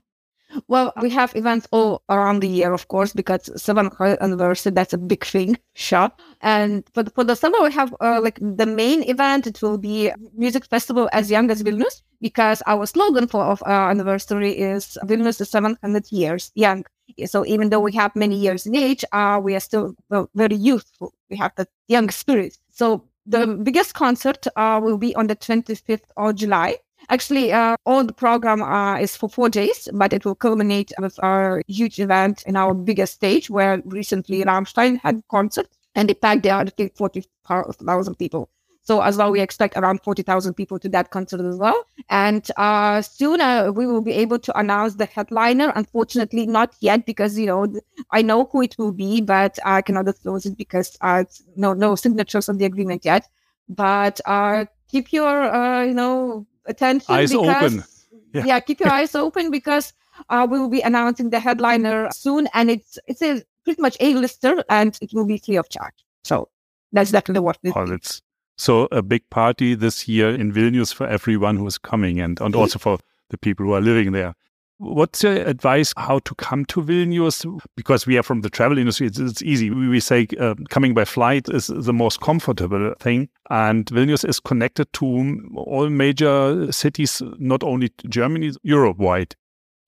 Well, 0.69 0.93
we 1.01 1.11
have 1.11 1.35
events 1.37 1.67
all 1.71 2.03
around 2.09 2.41
the 2.41 2.49
year, 2.49 2.73
of 2.73 2.89
course, 2.89 3.13
because 3.13 3.49
700th 3.57 4.21
anniversary, 4.21 4.73
that's 4.73 4.93
a 4.93 4.99
big 4.99 5.25
thing, 5.25 5.59
sure. 5.75 6.11
And 6.41 6.85
for 6.93 7.03
the, 7.03 7.11
for 7.11 7.25
the 7.25 7.35
summer, 7.35 7.61
we 7.63 7.73
have 7.73 7.95
uh, 8.01 8.21
like 8.23 8.39
the 8.41 8.67
main 8.67 9.03
event. 9.09 9.47
It 9.47 9.61
will 9.63 9.79
be 9.79 10.13
music 10.37 10.67
festival 10.67 11.09
as 11.13 11.31
young 11.31 11.51
as 11.51 11.63
Vilnius, 11.63 12.03
because 12.21 12.63
our 12.67 12.87
slogan 12.87 13.27
for 13.27 13.45
of 13.45 13.63
our 13.67 13.91
anniversary 13.91 14.53
is 14.53 14.97
Vilnius 15.05 15.41
is 15.41 15.51
700 15.51 16.11
years 16.13 16.53
young. 16.55 16.85
So 17.27 17.45
even 17.47 17.71
though 17.71 17.81
we 17.81 17.93
have 17.93 18.17
many 18.17 18.37
years 18.37 18.67
in 18.67 18.75
age, 18.75 19.05
uh, 19.13 19.41
we 19.43 19.55
are 19.55 19.61
still 19.61 19.95
well, 20.09 20.31
very 20.35 20.57
youthful. 20.57 21.13
We 21.31 21.37
have 21.37 21.53
that 21.57 21.69
young 21.89 22.11
spirit. 22.11 22.59
So 22.71 23.05
the 23.27 23.47
biggest 23.47 23.95
concert 23.95 24.47
uh, 24.57 24.81
will 24.83 24.99
be 24.99 25.15
on 25.17 25.27
the 25.27 25.37
25th 25.37 26.09
of 26.17 26.35
July 26.35 26.79
Actually, 27.09 27.53
uh, 27.53 27.77
all 27.87 28.05
the 28.05 28.13
program 28.13 28.63
uh, 28.63 28.97
is 28.99 29.17
for 29.17 29.29
four 29.29 29.49
days, 29.49 29.89
but 29.93 30.13
it 30.13 30.25
will 30.25 30.35
culminate 30.35 30.93
with 30.99 31.19
our 31.23 31.63
huge 31.67 31.99
event 31.99 32.43
in 32.47 32.57
our 32.57 32.75
biggest 32.75 33.15
stage 33.15 33.51
where 33.51 33.83
recently 33.85 34.43
Rammstein 34.43 34.99
had 35.01 35.17
a 35.17 35.23
concert 35.31 35.69
and 35.95 36.09
they 36.09 36.15
packed 36.15 36.43
there, 36.43 36.55
I 36.55 36.65
think, 36.65 36.97
40,000 36.97 38.15
people. 38.17 38.49
So 38.85 39.01
as 39.01 39.17
well, 39.17 39.31
we 39.33 39.41
expect 39.41 39.79
around 39.79 40.03
40,000 40.03 40.53
people 40.55 40.79
to 40.79 40.91
that 40.91 41.11
concert 41.11 41.41
as 41.41 41.57
well. 41.57 41.87
And 42.11 42.47
uh, 42.59 43.01
soon 43.01 43.41
uh, 43.41 43.73
we 43.73 43.87
will 43.87 44.03
be 44.03 44.13
able 44.13 44.39
to 44.41 44.59
announce 44.59 44.97
the 44.97 45.07
headliner. 45.07 45.73
Unfortunately, 45.75 46.47
not 46.47 46.75
yet 46.81 47.07
because, 47.07 47.39
you 47.39 47.47
know, 47.47 47.67
I 48.11 48.21
know 48.21 48.45
who 48.53 48.61
it 48.61 48.77
will 48.77 48.93
be, 48.93 49.23
but 49.23 49.59
I 49.65 49.81
cannot 49.81 50.05
disclose 50.05 50.45
it 50.45 50.59
because 50.59 50.99
uh, 51.01 51.25
no, 51.57 51.73
no 51.73 51.95
signatures 51.95 52.51
on 52.51 52.59
the 52.59 52.67
agreement 52.67 53.07
yet. 53.07 53.27
But 53.71 54.21
uh, 54.27 54.67
keep 54.91 55.15
your, 55.15 55.45
uh, 55.45 55.85
you 55.85 55.95
know, 55.95 56.47
attention. 56.67 57.15
Eyes 57.15 57.31
because, 57.31 57.75
open. 57.75 57.85
Yeah. 58.33 58.45
yeah, 58.47 58.61
keep 58.61 58.81
your 58.81 58.91
eyes 58.91 59.15
open 59.15 59.51
because 59.51 59.93
uh, 60.29 60.47
we 60.51 60.59
will 60.59 60.69
be 60.69 60.81
announcing 60.81 61.31
the 61.31 61.41
headliner 61.41 62.09
soon, 62.13 62.49
and 62.55 62.71
it's 62.71 62.99
it's 63.07 63.23
a 63.23 63.43
pretty 63.65 63.81
much 63.81 63.97
a 64.01 64.15
lister, 64.15 64.65
and 64.69 64.99
it 65.01 65.11
will 65.13 65.27
be 65.27 65.39
free 65.39 65.57
of 65.57 65.69
charge. 65.69 65.95
So 66.25 66.49
that's 66.93 67.11
definitely 67.11 67.41
what 67.41 67.59
this. 67.63 67.73
Oh, 67.77 67.93
it's 67.93 68.23
so 68.57 68.89
a 68.93 69.03
big 69.03 69.29
party 69.31 69.75
this 69.75 70.09
year 70.09 70.31
in 70.31 70.53
Vilnius 70.53 70.95
for 70.95 71.07
everyone 71.07 71.57
who 71.57 71.67
is 71.67 71.79
coming, 71.79 72.21
and 72.21 72.41
and 72.41 72.55
also 72.55 72.79
for 72.79 72.99
the 73.31 73.39
people 73.39 73.67
who 73.67 73.73
are 73.73 73.81
living 73.81 74.13
there. 74.13 74.35
What's 74.79 75.23
your 75.23 75.35
advice 75.35 75.93
how 75.97 76.19
to 76.21 76.35
come 76.35 76.65
to 76.67 76.83
Vilnius? 76.83 77.47
Because 77.77 78.07
we 78.07 78.19
are 78.19 78.25
from 78.25 78.41
the 78.41 78.51
travel 78.51 78.77
industry, 78.77 79.07
it's, 79.07 79.21
it's 79.21 79.43
easy. 79.43 79.71
We, 79.71 79.89
we 79.89 80.01
say 80.01 80.27
uh, 80.41 80.57
coming 80.69 80.95
by 80.95 81.05
flight 81.05 81.49
is 81.49 81.69
the 81.69 81.93
most 81.93 82.21
comfortable 82.21 82.93
thing. 82.99 83.29
And 83.51 83.87
Vilnius 83.87 84.29
is 84.29 84.41
connected 84.41 84.93
to 84.95 85.41
all 85.57 85.89
major 85.89 86.73
cities, 86.73 87.23
not 87.39 87.63
only 87.63 87.93
Germany, 88.09 88.53
Europe 88.63 88.99
wide. 88.99 89.37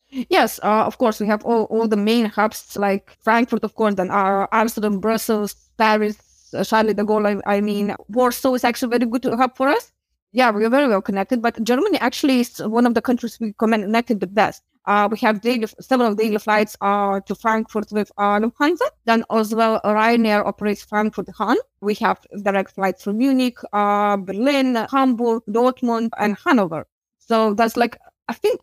Yes, 0.09 0.61
uh, 0.63 0.85
of 0.85 0.99
course, 0.99 1.19
we 1.19 1.27
have 1.27 1.45
all, 1.45 1.65
all 1.65 1.89
the 1.89 1.97
main 1.97 2.27
hubs 2.27 2.77
like 2.77 3.17
Frankfurt, 3.23 3.65
of 3.65 3.75
course, 3.75 3.97
then 3.97 4.13
uh, 4.13 4.47
Amsterdam, 4.53 5.01
Brussels, 5.01 5.57
Paris, 5.79 6.17
uh, 6.55 6.63
Charlie 6.63 6.95
de 6.95 7.03
Gaulle. 7.03 7.43
I, 7.45 7.57
I 7.57 7.61
mean, 7.61 7.95
Warsaw 8.09 8.55
is 8.55 8.63
actually 8.63 8.95
a 8.95 8.99
very 8.99 9.11
good 9.11 9.25
hub 9.25 9.57
for 9.57 9.69
us. 9.69 9.93
Yeah, 10.31 10.51
we're 10.51 10.71
very 10.71 10.87
well 10.87 11.03
connected, 11.03 11.43
but 11.43 11.63
Germany 11.65 11.99
actually 11.99 12.41
is 12.41 12.59
one 12.59 12.87
of 12.87 12.95
the 12.95 13.03
countries 13.03 13.41
we 13.41 13.53
connected 13.59 14.21
the 14.21 14.27
best. 14.29 14.63
Uh, 14.87 15.09
we 15.11 15.19
have 15.19 15.41
daily, 15.41 15.67
several 15.81 16.15
daily 16.15 16.39
flights 16.39 16.77
uh, 16.81 17.19
to 17.21 17.35
Frankfurt 17.35 17.91
with 17.91 18.11
uh, 18.19 18.39
Lufthansa. 18.39 18.89
Then 19.05 19.25
as 19.31 19.55
well, 19.55 19.81
Ryanair 19.85 20.47
operates 20.47 20.85
Frankfurt 20.85 21.29
Hahn. 21.31 21.57
We 21.81 21.95
have 21.95 22.25
direct 22.43 22.73
flights 22.73 23.03
from 23.03 23.19
Munich, 23.19 23.59
uh, 23.73 24.17
Berlin, 24.17 24.77
Hamburg, 24.91 25.43
Dortmund, 25.49 26.11
and 26.19 26.37
Hanover. 26.45 26.87
So 27.19 27.55
that's 27.55 27.77
like, 27.77 27.99
I 28.29 28.35
think 28.35 28.61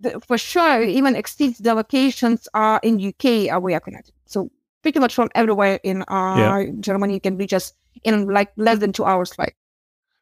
the, 0.00 0.18
for 0.20 0.38
sure, 0.38 0.82
even 0.82 1.14
exceeds 1.14 1.58
the 1.58 1.74
locations 1.74 2.48
uh, 2.54 2.78
in 2.82 2.94
UK 2.96 3.52
uh, 3.54 3.60
we 3.60 3.74
are 3.74 3.80
connected. 3.80 4.14
So 4.24 4.50
pretty 4.82 4.98
much 4.98 5.14
from 5.14 5.28
everywhere 5.34 5.78
in 5.82 6.02
uh, 6.08 6.36
yeah. 6.38 6.66
Germany, 6.80 7.14
you 7.14 7.20
can 7.20 7.36
reach 7.36 7.52
us 7.52 7.74
in 8.02 8.28
like 8.28 8.50
less 8.56 8.78
than 8.78 8.92
two 8.92 9.04
hours 9.04 9.34
flight. 9.34 9.54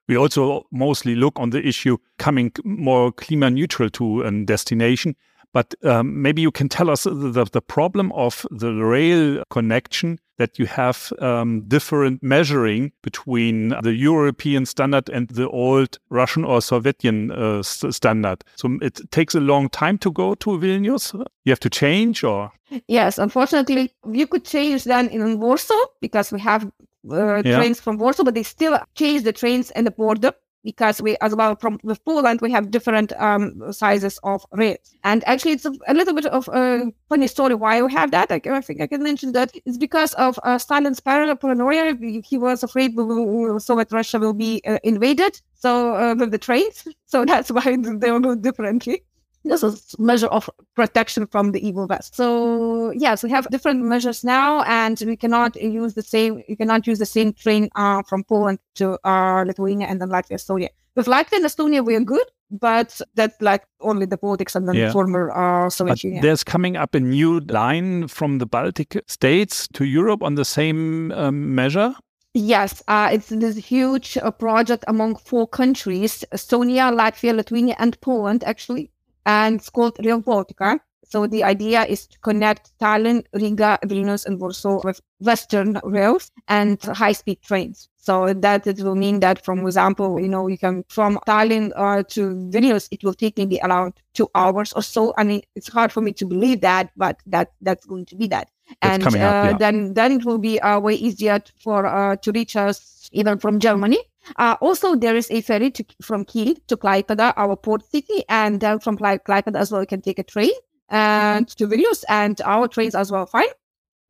We 0.08 0.16
also 0.16 0.66
mostly 0.70 1.14
look 1.14 1.38
on 1.38 1.50
the 1.50 1.66
issue 1.66 1.96
coming 2.18 2.52
more 2.64 3.12
climate 3.12 3.54
neutral 3.54 3.88
to 3.90 4.22
a 4.22 4.44
destination 4.44 5.16
but 5.54 5.72
um, 5.84 6.20
maybe 6.20 6.42
you 6.42 6.50
can 6.50 6.68
tell 6.68 6.90
us 6.90 7.04
the, 7.04 7.48
the 7.50 7.62
problem 7.62 8.12
of 8.12 8.44
the 8.50 8.72
rail 8.72 9.42
connection 9.50 10.18
that 10.36 10.58
you 10.58 10.66
have 10.66 11.12
um, 11.20 11.62
different 11.68 12.20
measuring 12.22 12.90
between 13.02 13.68
the 13.82 13.94
European 13.94 14.66
standard 14.66 15.08
and 15.08 15.28
the 15.28 15.48
old 15.48 15.98
Russian 16.10 16.44
or 16.44 16.58
Sovietian 16.58 17.30
uh, 17.30 17.62
standard. 17.62 18.42
So 18.56 18.78
it 18.82 19.00
takes 19.12 19.36
a 19.36 19.40
long 19.40 19.68
time 19.68 19.96
to 19.98 20.10
go 20.10 20.34
to 20.34 20.50
Vilnius. 20.58 21.14
You 21.44 21.52
have 21.52 21.60
to 21.60 21.70
change, 21.70 22.24
or 22.24 22.50
yes, 22.88 23.18
unfortunately, 23.18 23.92
you 24.10 24.26
could 24.26 24.44
change 24.44 24.82
then 24.82 25.08
in 25.08 25.38
Warsaw 25.38 25.84
because 26.00 26.32
we 26.32 26.40
have 26.40 26.64
uh, 27.08 27.42
yeah. 27.44 27.56
trains 27.56 27.80
from 27.80 27.98
Warsaw, 27.98 28.24
but 28.24 28.34
they 28.34 28.42
still 28.42 28.76
change 28.96 29.22
the 29.22 29.32
trains 29.32 29.70
and 29.70 29.86
the 29.86 29.92
border 29.92 30.32
because 30.64 31.00
we, 31.00 31.16
as 31.20 31.34
well 31.34 31.54
from 31.56 31.78
with 31.82 32.04
Poland, 32.04 32.40
we 32.40 32.50
have 32.50 32.70
different 32.70 33.12
um, 33.20 33.72
sizes 33.72 34.18
of 34.24 34.44
rails. 34.52 34.96
And 35.04 35.22
actually, 35.26 35.52
it's 35.52 35.66
a, 35.66 35.72
a, 35.86 35.94
little 35.94 36.14
bit 36.14 36.26
of 36.26 36.48
a 36.48 36.90
funny 37.08 37.26
story 37.26 37.54
why 37.54 37.82
we 37.82 37.92
have 37.92 38.10
that. 38.10 38.32
I, 38.32 38.40
I 38.46 38.60
think 38.62 38.80
I 38.80 38.86
can 38.86 39.02
mention 39.02 39.32
that 39.32 39.52
it's 39.64 39.76
because 39.76 40.14
of 40.14 40.40
uh, 40.42 40.58
Stalin's 40.58 41.00
paranoia. 41.00 41.94
He 42.24 42.38
was 42.38 42.62
afraid 42.62 42.96
Soviet 42.96 43.92
Russia 43.92 44.18
will 44.18 44.32
be 44.32 44.62
uh, 44.66 44.78
invaded. 44.82 45.40
So 45.54 45.94
uh, 45.94 46.14
with 46.14 46.30
the 46.30 46.38
trains, 46.38 46.88
so 47.06 47.24
that's 47.30 47.50
why 47.50 47.76
they 47.76 48.10
will 48.10 48.20
do 48.20 48.36
differently 48.36 49.04
this 49.44 49.62
is 49.62 49.94
measure 49.98 50.26
of 50.28 50.48
protection 50.74 51.26
from 51.26 51.52
the 51.52 51.66
evil 51.66 51.86
west 51.86 52.14
so 52.14 52.90
yes 52.92 53.22
we 53.22 53.30
have 53.30 53.48
different 53.50 53.82
measures 53.82 54.24
now 54.24 54.62
and 54.62 55.02
we 55.06 55.16
cannot 55.16 55.54
use 55.56 55.94
the 55.94 56.02
same 56.02 56.42
you 56.48 56.56
cannot 56.56 56.86
use 56.86 56.98
the 56.98 57.06
same 57.06 57.32
train 57.32 57.68
uh, 57.76 58.02
from 58.08 58.24
poland 58.24 58.58
to 58.74 58.98
uh, 59.04 59.44
lithuania 59.46 59.86
and 59.86 60.00
then 60.00 60.08
latvia 60.08 60.36
estonia 60.36 60.68
with 60.96 61.06
latvia 61.06 61.36
and 61.36 61.44
estonia 61.44 61.84
we 61.84 61.94
are 61.94 62.00
good 62.00 62.26
but 62.50 63.00
that's 63.14 63.40
like 63.40 63.64
only 63.80 64.06
the 64.06 64.16
Baltics 64.16 64.54
and 64.54 64.68
the 64.68 64.76
yeah. 64.76 64.92
former 64.92 65.30
uh, 65.30 65.68
Soviet 65.68 65.94
but 65.94 66.04
Union. 66.04 66.22
There's 66.22 66.44
coming 66.44 66.76
up 66.76 66.94
a 66.94 67.00
new 67.00 67.40
line 67.40 68.08
from 68.08 68.38
the 68.38 68.46
Baltic 68.46 69.02
states 69.08 69.66
to 69.72 69.84
Europe 69.84 70.22
on 70.22 70.36
the 70.36 70.44
same 70.44 71.10
um, 71.12 71.54
measure. 71.54 71.94
Yes, 72.34 72.82
uh, 72.88 73.10
it's 73.12 73.28
this 73.28 73.56
huge 73.56 74.18
uh, 74.18 74.30
project 74.30 74.84
among 74.88 75.16
four 75.16 75.46
countries 75.46 76.24
Estonia, 76.32 76.92
Latvia, 76.92 77.34
Lithuania, 77.34 77.76
and 77.78 78.00
Poland, 78.00 78.42
actually. 78.44 78.90
And 79.26 79.56
it's 79.56 79.70
called 79.70 79.96
Rail 80.04 80.20
Baltica. 80.22 80.78
So 81.06 81.26
the 81.26 81.44
idea 81.44 81.84
is 81.84 82.06
to 82.08 82.18
connect 82.20 82.72
Tallinn, 82.80 83.24
Riga, 83.34 83.78
Vilnius, 83.84 84.26
and 84.26 84.40
Warsaw 84.40 84.80
with 84.84 85.00
Western 85.20 85.78
rails 85.84 86.30
and 86.48 86.82
high 86.82 87.12
speed 87.12 87.40
trains. 87.42 87.88
So 87.96 88.34
that 88.34 88.66
it 88.66 88.80
will 88.80 88.96
mean 88.96 89.20
that, 89.20 89.44
from 89.44 89.60
example, 89.66 90.20
you 90.20 90.28
know, 90.28 90.48
you 90.48 90.58
can 90.58 90.84
from 90.88 91.18
Tallinn 91.26 91.72
uh, 91.76 92.02
to 92.10 92.34
Vilnius, 92.50 92.88
it 92.90 93.04
will 93.04 93.14
take 93.14 93.38
maybe 93.38 93.60
around 93.62 93.94
two 94.14 94.28
hours 94.34 94.72
or 94.72 94.82
so. 94.82 95.14
I 95.16 95.24
mean, 95.24 95.42
it's 95.54 95.68
hard 95.68 95.92
for 95.92 96.00
me 96.00 96.12
to 96.14 96.26
believe 96.26 96.60
that, 96.62 96.90
but 96.96 97.18
that 97.26 97.52
that's 97.60 97.86
going 97.86 98.06
to 98.06 98.16
be 98.16 98.26
that 98.28 98.48
and 98.82 99.02
up, 99.06 99.12
uh, 99.12 99.16
yeah. 99.16 99.56
then 99.56 99.94
then 99.94 100.12
it 100.12 100.24
will 100.24 100.38
be 100.38 100.60
uh, 100.60 100.78
way 100.78 100.94
easier 100.94 101.40
for 101.62 101.86
uh, 101.86 102.16
to 102.16 102.32
reach 102.32 102.56
us 102.56 103.08
even 103.12 103.38
from 103.38 103.60
Germany. 103.60 103.98
Uh, 104.36 104.56
also, 104.60 104.94
there 104.94 105.16
is 105.16 105.30
a 105.30 105.40
ferry 105.42 105.70
to, 105.70 105.84
from 106.02 106.24
Kiel 106.24 106.54
to 106.68 106.76
Klaipeda, 106.76 107.34
our 107.36 107.56
port 107.56 107.84
city, 107.90 108.24
and 108.28 108.60
then 108.60 108.78
from 108.78 108.96
Klai- 108.96 109.22
Klaipeda 109.22 109.56
as 109.56 109.70
well, 109.70 109.82
you 109.82 109.86
can 109.86 110.00
take 110.00 110.18
a 110.18 110.22
train 110.22 110.52
and 110.88 111.48
to 111.48 111.66
Vilnius, 111.66 112.04
and 112.08 112.40
our 112.42 112.68
trains 112.68 112.94
as 112.94 113.10
well. 113.10 113.26
Fine, 113.26 113.46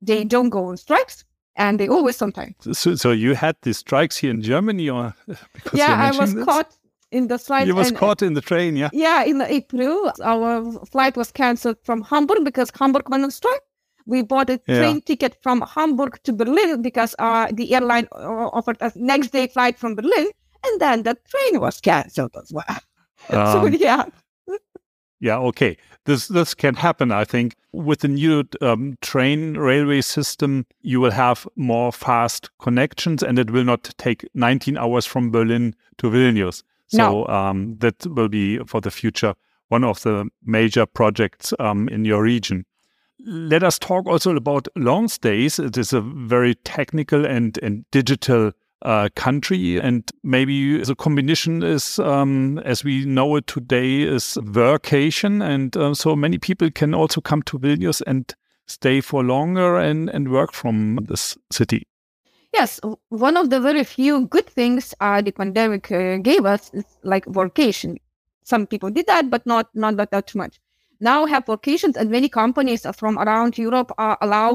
they 0.00 0.24
don't 0.24 0.50
go 0.50 0.66
on 0.66 0.76
strikes, 0.76 1.24
and 1.56 1.80
they 1.80 1.88
always 1.88 2.20
on 2.22 2.32
time. 2.32 2.54
So, 2.72 2.94
so 2.94 3.10
you 3.10 3.34
had 3.34 3.56
the 3.62 3.74
strikes 3.74 4.16
here 4.16 4.30
in 4.30 4.42
Germany, 4.42 4.88
or 4.88 5.14
because 5.54 5.78
yeah, 5.78 6.10
I 6.12 6.16
was 6.16 6.34
this? 6.34 6.44
caught 6.44 6.76
in 7.10 7.28
the 7.28 7.38
strike. 7.38 7.66
You 7.66 7.74
was 7.74 7.88
and- 7.88 7.96
caught 7.96 8.22
in 8.22 8.34
the 8.34 8.40
train, 8.40 8.76
yeah. 8.76 8.90
Yeah, 8.92 9.24
in 9.24 9.40
April, 9.40 10.12
our 10.22 10.72
flight 10.86 11.16
was 11.16 11.32
cancelled 11.32 11.78
from 11.82 12.02
Hamburg 12.02 12.44
because 12.44 12.70
Hamburg 12.78 13.08
went 13.08 13.24
on 13.24 13.30
strike. 13.30 13.62
We 14.06 14.22
bought 14.22 14.50
a 14.50 14.60
Yeah. 14.66 14.78
train 14.78 15.00
ticket 15.02 15.36
from 15.42 15.62
Hamburg 15.62 16.22
to 16.24 16.32
Berlin 16.32 16.82
because 16.82 17.14
uh, 17.18 17.48
the 17.52 17.74
airline 17.74 18.08
uh, 18.12 18.48
offered 18.52 18.80
us 18.82 18.94
next 18.96 19.28
day 19.32 19.46
flight 19.46 19.78
from 19.78 19.94
Berlin, 19.94 20.28
and 20.64 20.80
then 20.80 21.02
the 21.02 21.16
train 21.28 21.60
was 21.60 21.80
cancelled 21.80 22.36
as 22.36 22.52
well. 22.52 22.76
so 23.30 23.66
Um, 23.66 23.72
yeah, 23.74 24.04
Yeah, 25.20 25.38
okay. 25.38 25.76
This 26.04 26.28
this 26.28 26.54
can 26.54 26.74
happen, 26.74 27.10
I 27.10 27.24
think. 27.24 27.54
With 27.72 28.00
the 28.00 28.08
new 28.08 28.44
um, 28.60 28.96
train 29.00 29.56
railway 29.56 30.02
system, 30.02 30.66
you 30.82 31.00
will 31.00 31.12
have 31.12 31.48
more 31.56 31.92
fast 31.92 32.50
connections, 32.58 33.22
and 33.22 33.38
it 33.38 33.50
will 33.50 33.64
not 33.64 33.94
take 33.96 34.28
19 34.34 34.76
hours 34.76 35.06
from 35.06 35.30
Berlin 35.30 35.74
to 35.98 36.10
Vilnius. 36.10 36.62
So 36.88 37.26
um, 37.28 37.76
that 37.78 38.06
will 38.06 38.28
be 38.28 38.58
for 38.66 38.80
the 38.80 38.90
future 38.90 39.34
one 39.68 39.82
of 39.82 40.02
the 40.02 40.28
major 40.44 40.86
projects 40.86 41.54
um, 41.58 41.88
in 41.88 42.04
your 42.04 42.22
region. 42.22 42.66
Let 43.26 43.62
us 43.62 43.78
talk 43.78 44.06
also 44.06 44.36
about 44.36 44.68
long 44.76 45.08
stays. 45.08 45.58
It 45.58 45.78
is 45.78 45.92
a 45.94 46.00
very 46.02 46.54
technical 46.56 47.24
and, 47.24 47.58
and 47.62 47.84
digital 47.90 48.52
uh, 48.82 49.08
country, 49.14 49.80
and 49.80 50.10
maybe 50.22 50.82
the 50.82 50.94
combination 50.94 51.62
is, 51.62 51.98
um, 51.98 52.58
as 52.58 52.84
we 52.84 53.06
know 53.06 53.36
it 53.36 53.46
today, 53.46 54.02
is 54.02 54.36
workation, 54.42 55.42
and 55.42 55.74
uh, 55.74 55.94
so 55.94 56.14
many 56.14 56.36
people 56.36 56.70
can 56.70 56.92
also 56.92 57.22
come 57.22 57.42
to 57.44 57.58
Vilnius 57.58 58.02
and 58.06 58.34
stay 58.66 59.00
for 59.00 59.24
longer 59.24 59.78
and, 59.78 60.10
and 60.10 60.30
work 60.30 60.52
from 60.52 60.98
this 61.08 61.38
city. 61.50 61.86
yes, 62.54 62.80
one 63.08 63.36
of 63.36 63.50
the 63.50 63.60
very 63.60 63.84
few 63.84 64.26
good 64.26 64.46
things 64.46 64.94
uh, 65.00 65.20
the 65.20 65.32
pandemic 65.32 65.90
uh, 65.90 66.16
gave 66.18 66.44
us 66.44 66.70
is 66.72 66.84
like 67.02 67.24
workation. 67.26 67.96
Some 68.44 68.66
people 68.66 68.90
did 68.90 69.06
that, 69.06 69.30
but 69.30 69.46
not 69.46 69.68
not 69.74 69.96
that, 69.96 70.10
that 70.10 70.34
much. 70.34 70.60
Now 71.10 71.20
have 71.32 71.44
workations, 71.54 71.94
and 71.98 72.06
many 72.10 72.28
companies 72.42 72.82
from 73.00 73.14
around 73.24 73.50
Europe 73.58 73.90
uh, 73.98 74.16
allow 74.26 74.48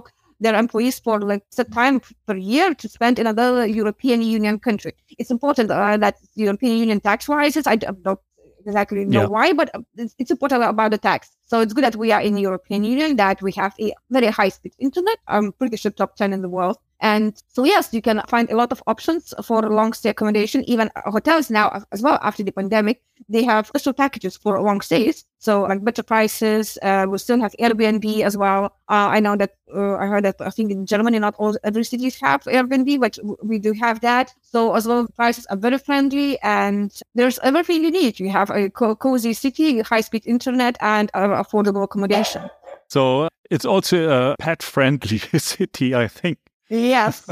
their 0.44 0.56
employees 0.64 0.98
for 1.06 1.16
like 1.32 1.44
the 1.58 1.66
time 1.80 1.96
per 2.28 2.36
year 2.52 2.74
to 2.82 2.86
spend 2.96 3.20
in 3.20 3.28
another 3.28 3.68
European 3.82 4.20
Union 4.38 4.56
country. 4.68 4.94
It's 5.20 5.32
important 5.38 5.70
uh, 5.70 5.98
that 5.98 6.16
the 6.36 6.44
European 6.48 6.74
Union 6.84 7.00
tax 7.02 7.20
rises. 7.30 7.68
I 7.68 7.76
don't 7.76 8.20
exactly 8.66 9.06
know 9.06 9.22
Yeah. 9.22 9.28
why, 9.36 9.54
but 9.54 9.68
uh, 9.76 9.82
it's, 10.04 10.16
it's 10.22 10.32
important 10.32 10.64
about 10.64 10.92
the 10.92 10.98
tax. 10.98 11.30
So 11.46 11.60
it's 11.62 11.74
good 11.74 11.84
that 11.84 11.96
we 12.04 12.12
are 12.16 12.22
in 12.28 12.34
the 12.36 12.42
European 12.50 12.82
Union, 12.84 13.10
that 13.18 13.38
we 13.42 13.52
have 13.62 13.74
a 13.80 13.94
very 14.10 14.28
high 14.28 14.50
speed 14.50 14.74
internet. 14.80 15.18
I'm 15.28 15.52
pretty 15.60 15.78
sure 15.78 15.92
top 15.92 16.16
10 16.16 16.34
in 16.34 16.42
the 16.42 16.50
world. 16.50 16.78
And 17.02 17.42
so, 17.48 17.64
yes, 17.64 17.94
you 17.94 18.02
can 18.02 18.22
find 18.28 18.50
a 18.50 18.56
lot 18.56 18.72
of 18.72 18.84
options 18.86 19.34
for 19.44 19.62
long 19.62 19.94
stay 19.94 20.10
accommodation. 20.10 20.64
Even 20.66 20.90
hotels 21.06 21.50
now, 21.50 21.84
as 21.92 22.02
well, 22.02 22.20
after 22.22 22.44
the 22.44 22.52
pandemic, 22.52 23.02
they 23.30 23.44
have 23.44 23.68
special 23.68 23.94
packages 23.94 24.36
for 24.36 24.62
long 24.62 24.82
stays. 24.82 25.26
So, 25.40 25.64
like 25.64 25.84
better 25.84 26.04
prices. 26.04 26.78
Uh, 26.82 27.06
we 27.10 27.18
still 27.18 27.40
have 27.40 27.54
Airbnb 27.60 28.22
as 28.22 28.36
well. 28.36 28.66
Uh, 28.90 29.08
I 29.16 29.20
know 29.22 29.38
that 29.38 29.56
uh, 29.74 29.96
I 29.96 30.08
heard 30.08 30.26
that 30.26 30.42
I 30.42 30.50
think 30.50 30.72
in 30.72 30.86
Germany, 30.86 31.20
not 31.20 31.36
all 31.38 31.56
every 31.64 31.86
cities 31.86 32.20
have 32.20 32.44
Airbnb, 32.44 33.00
but 33.00 33.18
we 33.44 33.60
do 33.60 33.72
have 33.74 34.02
that. 34.02 34.34
So, 34.42 34.76
as 34.76 34.86
well, 34.86 35.08
prices 35.16 35.46
are 35.46 35.58
very 35.58 35.78
friendly 35.78 36.38
and 36.42 36.92
there's 37.16 37.40
everything 37.40 37.84
you 37.84 37.92
need. 37.92 38.20
You 38.20 38.30
have 38.30 38.50
a 38.50 38.70
co- 38.70 38.96
cozy 38.96 39.34
city, 39.34 39.80
high 39.82 40.02
speed 40.02 40.24
internet, 40.26 40.78
and 40.82 41.10
uh, 41.14 41.42
affordable 41.44 41.84
accommodation. 41.84 42.50
So 42.90 43.30
it's 43.50 43.66
also 43.66 44.10
a 44.10 44.36
pet 44.38 44.64
friendly 44.64 45.20
city, 45.38 45.96
I 45.96 46.08
think. 46.08 46.40
Yes. 46.70 47.28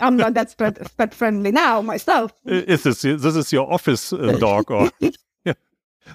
I'm 0.00 0.16
not 0.16 0.34
that 0.34 0.56
pet, 0.56 0.78
pet 0.96 1.14
friendly 1.14 1.52
now 1.52 1.82
myself. 1.82 2.32
Is 2.44 2.82
this 2.82 3.02
this 3.02 3.36
is 3.36 3.52
your 3.52 3.70
office 3.72 4.12
uh, 4.12 4.36
dog 4.40 4.70
or? 4.70 4.90
Yeah. 5.44 5.54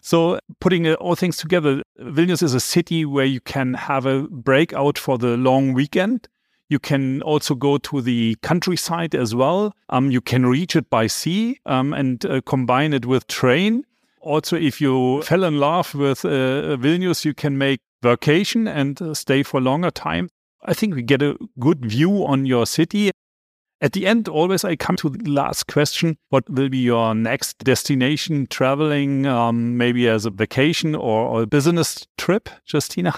So 0.02 0.40
putting 0.60 0.88
uh, 0.88 0.94
all 0.96 1.16
things 1.16 1.38
together, 1.38 1.84
Vilnius 2.00 2.44
is 2.44 2.54
a 2.54 2.60
city 2.60 3.06
where 3.06 3.26
you 3.26 3.40
can 3.40 3.74
have 3.74 4.06
a 4.06 4.24
breakout 4.24 4.98
for 4.98 5.18
the 5.18 5.38
long 5.38 5.74
weekend. 5.74 6.28
You 6.70 6.80
can 6.80 7.22
also 7.22 7.54
go 7.54 7.78
to 7.78 8.02
the 8.02 8.36
countryside 8.42 9.14
as 9.14 9.36
well. 9.36 9.74
Um, 9.90 10.10
you 10.10 10.22
can 10.22 10.46
reach 10.46 10.76
it 10.76 10.90
by 10.90 11.08
sea 11.08 11.60
um, 11.66 11.94
and 11.94 12.26
uh, 12.26 12.42
combine 12.42 12.94
it 12.94 13.06
with 13.06 13.28
train. 13.28 13.86
Also, 14.22 14.56
if 14.58 14.82
you 14.82 15.22
fell 15.22 15.44
in 15.44 15.60
love 15.60 15.94
with 15.94 16.26
uh, 16.26 16.76
Vilnius, 16.78 17.24
you 17.24 17.36
can 17.36 17.58
make 17.60 17.80
workation 18.04 18.68
and 18.68 19.16
stay 19.16 19.44
for 19.44 19.62
longer 19.62 19.92
time. 19.92 20.30
I 20.68 20.74
think 20.74 20.96
we 20.96 21.02
get 21.02 21.22
a 21.22 21.38
good 21.60 21.86
view 21.86 22.26
on 22.26 22.46
your 22.46 22.66
city. 22.66 23.12
At 23.82 23.92
the 23.92 24.08
end, 24.08 24.28
always 24.28 24.64
I 24.64 24.76
come 24.76 24.96
to 24.98 25.10
the 25.10 25.30
last 25.30 25.68
question. 25.68 26.18
What 26.30 26.50
will 26.50 26.70
be 26.70 26.78
your 26.78 27.14
next 27.14 27.60
destination 27.60 28.48
traveling, 28.48 29.26
um, 29.26 29.78
maybe 29.78 30.08
as 30.08 30.26
a 30.26 30.30
vacation 30.30 30.96
or, 30.96 31.28
or 31.28 31.42
a 31.44 31.48
business 31.48 32.08
trip, 32.18 32.50
Justina? 32.72 33.14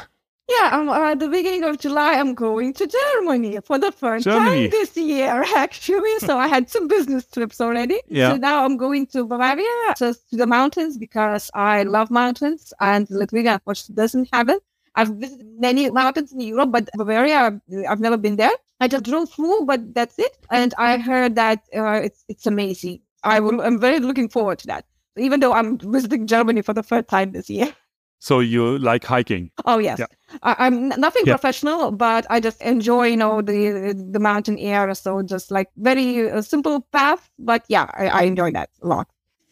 Yeah, 0.49 0.69
um, 0.71 0.88
uh, 0.88 1.12
at 1.12 1.19
the 1.19 1.27
beginning 1.27 1.63
of 1.65 1.77
July, 1.77 2.13
I'm 2.13 2.33
going 2.33 2.73
to 2.73 2.88
Germany 2.88 3.60
for 3.65 3.77
the 3.77 3.91
first 3.91 4.23
Germany. 4.23 4.69
time 4.69 4.71
this 4.71 4.95
year, 4.95 5.43
actually. 5.55 6.19
So 6.19 6.38
I 6.38 6.47
had 6.47 6.69
some 6.69 6.88
business 6.88 7.27
trips 7.27 7.60
already. 7.60 7.99
Yeah. 8.07 8.31
So 8.31 8.38
now 8.38 8.63
I'm 8.63 8.77
going 8.77 9.07
to 9.07 9.25
Bavaria, 9.25 9.93
just 9.97 10.29
to 10.29 10.38
the 10.38 10.47
mountains, 10.47 10.97
because 10.97 11.51
I 11.53 11.83
love 11.83 12.10
mountains 12.10 12.73
and 12.79 13.10
Lithuania, 13.10 13.60
course, 13.60 13.88
doesn't 13.88 14.29
have 14.31 14.47
it. 14.47 14.63
I've 14.97 15.10
visited 15.10 15.47
many 15.60 15.89
mountains 15.91 16.33
in 16.33 16.41
Europe, 16.41 16.71
but 16.71 16.89
Bavaria, 16.95 17.62
I've 17.89 17.99
never 18.01 18.17
been 18.17 18.36
there. 18.36 18.51
I 18.81 18.88
just 18.88 19.05
drove 19.05 19.29
through, 19.31 19.65
but 19.65 19.93
that's 19.93 20.19
it. 20.19 20.38
And 20.51 20.73
I 20.77 20.97
heard 20.97 21.36
that 21.36 21.60
uh, 21.75 22.01
it's 22.03 22.25
it's 22.27 22.45
amazing. 22.45 22.99
I 23.23 23.39
will. 23.39 23.62
I'm 23.62 23.79
very 23.79 23.99
looking 23.99 24.29
forward 24.29 24.60
to 24.60 24.67
that. 24.67 24.86
Even 25.17 25.39
though 25.39 25.53
I'm 25.53 25.77
visiting 25.79 26.27
Germany 26.27 26.62
for 26.62 26.73
the 26.73 26.83
first 26.83 27.07
time 27.07 27.31
this 27.31 27.49
year. 27.49 27.73
So 28.19 28.39
you 28.39 28.79
like 28.79 29.05
hiking? 29.05 29.51
Oh 29.65 29.77
yes, 29.77 29.99
Yeah. 29.99 30.07
I, 30.41 30.55
I'm 30.65 30.89
nothing 30.89 31.23
Yeah. 31.25 31.33
professional, 31.33 31.91
but 31.91 32.25
I 32.29 32.39
just 32.39 32.62
enjoy, 32.62 33.07
you 33.13 33.17
know, 33.17 33.41
the 33.41 33.93
the 34.12 34.19
mountain 34.19 34.57
air. 34.57 34.93
So 34.95 35.21
just 35.21 35.51
like 35.51 35.69
very 35.77 36.29
uh, 36.31 36.41
simple 36.41 36.81
path, 36.91 37.29
but 37.38 37.63
yeah, 37.69 37.86
I, 37.93 38.07
I 38.07 38.21
enjoy 38.23 38.51
that 38.51 38.69
a 38.81 38.88
lot. 38.88 39.07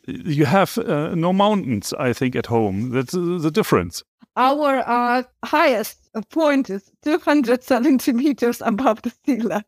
You 0.08 0.46
have 0.46 0.78
uh, 0.78 1.16
no 1.16 1.34
mountains, 1.34 1.94
I 1.98 2.14
think, 2.14 2.36
at 2.36 2.46
home. 2.46 2.92
That's 2.92 3.16
uh, 3.16 3.40
the 3.42 3.52
difference. 3.52 4.04
Our 4.36 4.84
uh, 4.86 5.24
highest 5.44 6.10
point 6.30 6.70
is 6.70 6.92
270 7.04 8.12
meters 8.14 8.62
above 8.62 9.02
the 9.02 9.14
sea 9.26 9.40
level. 9.42 9.66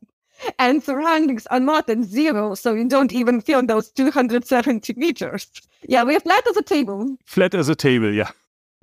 And 0.59 0.83
surroundings 0.83 1.47
are 1.47 1.59
not 1.59 1.89
at 1.89 2.03
zero, 2.03 2.53
so 2.53 2.73
you 2.73 2.87
don't 2.87 3.11
even 3.11 3.41
feel 3.41 3.65
those 3.65 3.89
270 3.91 4.93
meters. 4.95 5.47
Yeah, 5.87 6.03
we're 6.03 6.19
flat 6.19 6.45
as 6.47 6.57
a 6.57 6.61
table. 6.61 7.17
Flat 7.25 7.55
as 7.55 7.69
a 7.69 7.75
table, 7.75 8.13
yeah. 8.13 8.29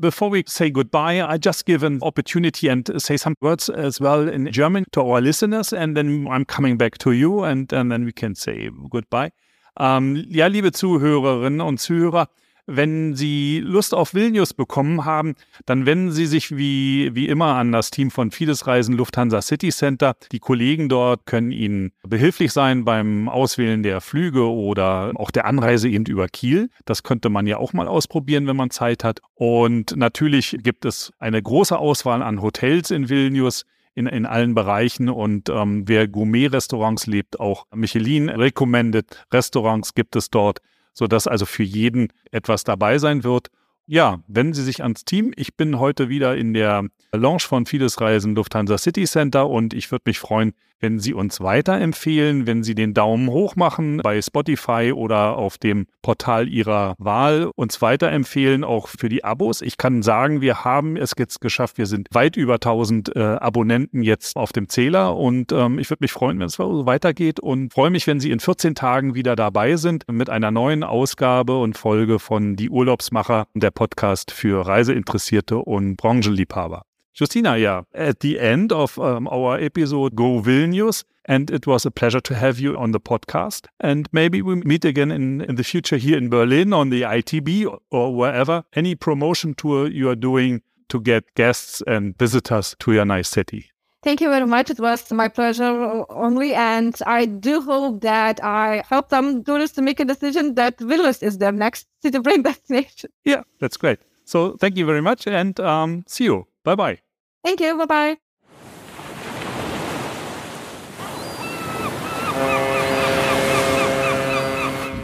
Before 0.00 0.28
we 0.28 0.42
say 0.48 0.70
goodbye, 0.70 1.22
I 1.22 1.38
just 1.38 1.66
give 1.66 1.84
an 1.84 2.00
opportunity 2.02 2.66
and 2.66 2.90
say 3.00 3.16
some 3.16 3.36
words 3.40 3.68
as 3.68 4.00
well 4.00 4.28
in 4.28 4.50
German 4.50 4.86
to 4.92 5.02
our 5.02 5.20
listeners, 5.20 5.72
and 5.72 5.96
then 5.96 6.26
I'm 6.28 6.44
coming 6.44 6.76
back 6.76 6.98
to 6.98 7.12
you, 7.12 7.44
and, 7.44 7.72
and 7.72 7.92
then 7.92 8.04
we 8.04 8.12
can 8.12 8.34
say 8.34 8.70
goodbye. 8.90 9.30
Ähm, 9.78 10.24
ja, 10.28 10.46
liebe 10.46 10.72
Zuhörerinnen 10.72 11.60
und 11.60 11.78
Zuhörer, 11.78 12.28
wenn 12.66 13.14
Sie 13.14 13.60
Lust 13.60 13.94
auf 13.94 14.14
Vilnius 14.14 14.54
bekommen 14.54 15.04
haben, 15.04 15.34
dann 15.66 15.86
wenden 15.86 16.12
Sie 16.12 16.26
sich 16.26 16.56
wie, 16.56 17.14
wie 17.14 17.28
immer 17.28 17.56
an 17.56 17.72
das 17.72 17.90
Team 17.90 18.10
von 18.10 18.30
Fides 18.30 18.66
Reisen 18.66 18.96
Lufthansa 18.96 19.42
City 19.42 19.70
Center. 19.70 20.16
Die 20.32 20.38
Kollegen 20.38 20.88
dort 20.88 21.26
können 21.26 21.50
Ihnen 21.50 21.92
behilflich 22.02 22.52
sein 22.52 22.84
beim 22.84 23.28
Auswählen 23.28 23.82
der 23.82 24.00
Flüge 24.00 24.48
oder 24.50 25.12
auch 25.14 25.30
der 25.30 25.44
Anreise 25.46 25.88
eben 25.88 26.06
über 26.06 26.28
Kiel. 26.28 26.70
Das 26.84 27.02
könnte 27.02 27.28
man 27.28 27.46
ja 27.46 27.58
auch 27.58 27.72
mal 27.72 27.88
ausprobieren, 27.88 28.46
wenn 28.46 28.56
man 28.56 28.70
Zeit 28.70 29.04
hat. 29.04 29.20
Und 29.34 29.96
natürlich 29.96 30.56
gibt 30.62 30.84
es 30.84 31.12
eine 31.18 31.42
große 31.42 31.78
Auswahl 31.78 32.22
an 32.22 32.40
Hotels 32.42 32.90
in 32.90 33.08
Vilnius. 33.08 33.64
in, 33.96 34.06
in 34.06 34.26
allen 34.26 34.54
Bereichen. 34.54 35.08
Und 35.08 35.48
ähm, 35.48 35.84
wer 35.86 36.08
Gourmet-Restaurants 36.08 37.06
lebt, 37.06 37.38
auch 37.38 37.66
Michelin-recommended 37.72 39.24
Restaurants 39.32 39.94
gibt 39.94 40.16
es 40.16 40.30
dort, 40.30 40.60
sodass 40.94 41.26
also 41.26 41.44
für 41.44 41.62
jeden 41.62 42.08
etwas 42.30 42.64
dabei 42.64 42.98
sein 42.98 43.24
wird. 43.24 43.48
Ja, 43.86 44.20
wenden 44.26 44.54
Sie 44.54 44.62
sich 44.62 44.82
ans 44.82 45.04
Team. 45.04 45.32
Ich 45.36 45.56
bin 45.56 45.78
heute 45.78 46.08
wieder 46.08 46.36
in 46.36 46.54
der 46.54 46.86
Lounge 47.12 47.40
von 47.40 47.66
Fides 47.66 48.00
Reisen 48.00 48.34
Lufthansa 48.34 48.78
City 48.78 49.04
Center 49.04 49.48
und 49.50 49.74
ich 49.74 49.90
würde 49.90 50.04
mich 50.06 50.18
freuen, 50.18 50.54
wenn 50.80 50.98
Sie 50.98 51.14
uns 51.14 51.40
weiterempfehlen, 51.40 52.46
wenn 52.46 52.62
Sie 52.62 52.74
den 52.74 52.94
Daumen 52.94 53.28
hoch 53.30 53.56
machen 53.56 53.98
bei 54.02 54.20
Spotify 54.20 54.92
oder 54.94 55.36
auf 55.36 55.58
dem 55.58 55.86
Portal 56.02 56.48
Ihrer 56.48 56.94
Wahl, 56.98 57.50
uns 57.56 57.80
weiterempfehlen, 57.80 58.64
auch 58.64 58.88
für 58.88 59.08
die 59.08 59.24
Abos. 59.24 59.62
Ich 59.62 59.78
kann 59.78 60.02
sagen, 60.02 60.40
wir 60.40 60.64
haben 60.64 60.96
es 60.96 61.12
jetzt 61.16 61.40
geschafft. 61.40 61.78
Wir 61.78 61.86
sind 61.86 62.08
weit 62.12 62.36
über 62.36 62.54
1000 62.54 63.16
äh, 63.16 63.20
Abonnenten 63.20 64.02
jetzt 64.02 64.36
auf 64.36 64.52
dem 64.52 64.68
Zähler 64.68 65.16
und 65.16 65.52
ähm, 65.52 65.78
ich 65.78 65.90
würde 65.90 66.04
mich 66.04 66.12
freuen, 66.12 66.38
wenn 66.38 66.46
es 66.46 66.54
so 66.54 66.86
weitergeht 66.86 67.40
und 67.40 67.72
freue 67.72 67.90
mich, 67.90 68.06
wenn 68.06 68.20
Sie 68.20 68.30
in 68.30 68.40
14 68.40 68.74
Tagen 68.74 69.14
wieder 69.14 69.36
dabei 69.36 69.76
sind 69.76 70.04
mit 70.10 70.30
einer 70.30 70.50
neuen 70.50 70.84
Ausgabe 70.84 71.58
und 71.58 71.78
Folge 71.78 72.18
von 72.18 72.56
Die 72.56 72.70
Urlaubsmacher, 72.70 73.46
der 73.54 73.70
Podcast 73.70 74.30
für 74.30 74.66
Reiseinteressierte 74.66 75.58
und 75.58 75.96
Branchenliebhaber. 75.96 76.84
Justina, 77.18 77.56
yeah, 77.56 77.82
at 77.94 78.20
the 78.20 78.40
end 78.40 78.72
of 78.72 78.98
um, 78.98 79.28
our 79.28 79.56
episode, 79.56 80.16
Go 80.16 80.40
Vilnius, 80.40 81.04
and 81.26 81.50
it 81.50 81.66
was 81.66 81.86
a 81.86 81.90
pleasure 81.90 82.20
to 82.20 82.34
have 82.34 82.58
you 82.58 82.76
on 82.76 82.90
the 82.90 83.00
podcast. 83.00 83.66
And 83.80 84.08
maybe 84.12 84.42
we 84.42 84.56
meet 84.56 84.84
again 84.84 85.12
in, 85.12 85.40
in 85.42 85.54
the 85.54 85.64
future 85.64 85.96
here 85.96 86.18
in 86.18 86.28
Berlin 86.28 86.72
on 86.72 86.90
the 86.90 87.02
ITB 87.02 87.78
or 87.90 88.14
wherever. 88.14 88.64
Any 88.74 88.94
promotion 88.96 89.54
tour 89.54 89.86
you 89.86 90.08
are 90.10 90.16
doing 90.16 90.62
to 90.88 91.00
get 91.00 91.34
guests 91.34 91.82
and 91.86 92.18
visitors 92.18 92.74
to 92.80 92.92
your 92.92 93.04
nice 93.04 93.28
city? 93.28 93.70
Thank 94.02 94.20
you 94.20 94.28
very 94.28 94.46
much. 94.46 94.68
It 94.68 94.80
was 94.80 95.10
my 95.12 95.28
pleasure 95.28 96.04
only. 96.10 96.52
And 96.54 96.94
I 97.06 97.24
do 97.24 97.62
hope 97.62 98.02
that 98.02 98.42
I 98.44 98.82
help 98.86 99.08
some 99.08 99.44
tourists 99.44 99.76
to 99.76 99.82
make 99.82 99.98
a 99.98 100.04
decision 100.04 100.56
that 100.56 100.76
Vilnius 100.78 101.22
is 101.22 101.38
their 101.38 101.52
next 101.52 101.86
city 102.02 102.18
break 102.18 102.42
destination. 102.50 103.10
Yeah, 103.24 103.42
that's 103.60 103.78
great. 103.78 104.00
So 104.24 104.56
thank 104.58 104.76
you 104.76 104.84
very 104.84 105.00
much 105.00 105.26
and 105.26 105.58
um, 105.60 106.04
see 106.06 106.24
you. 106.24 106.46
Bye 106.64 106.74
bye. 106.74 107.03
Thank 107.44 107.60
you. 107.60 107.76
Bye 107.76 107.86
bye. 107.86 108.16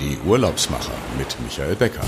Die 0.00 0.18
Urlaubsmacher 0.26 0.94
mit 1.18 1.36
Michael 1.42 1.76
Becker. 1.76 2.00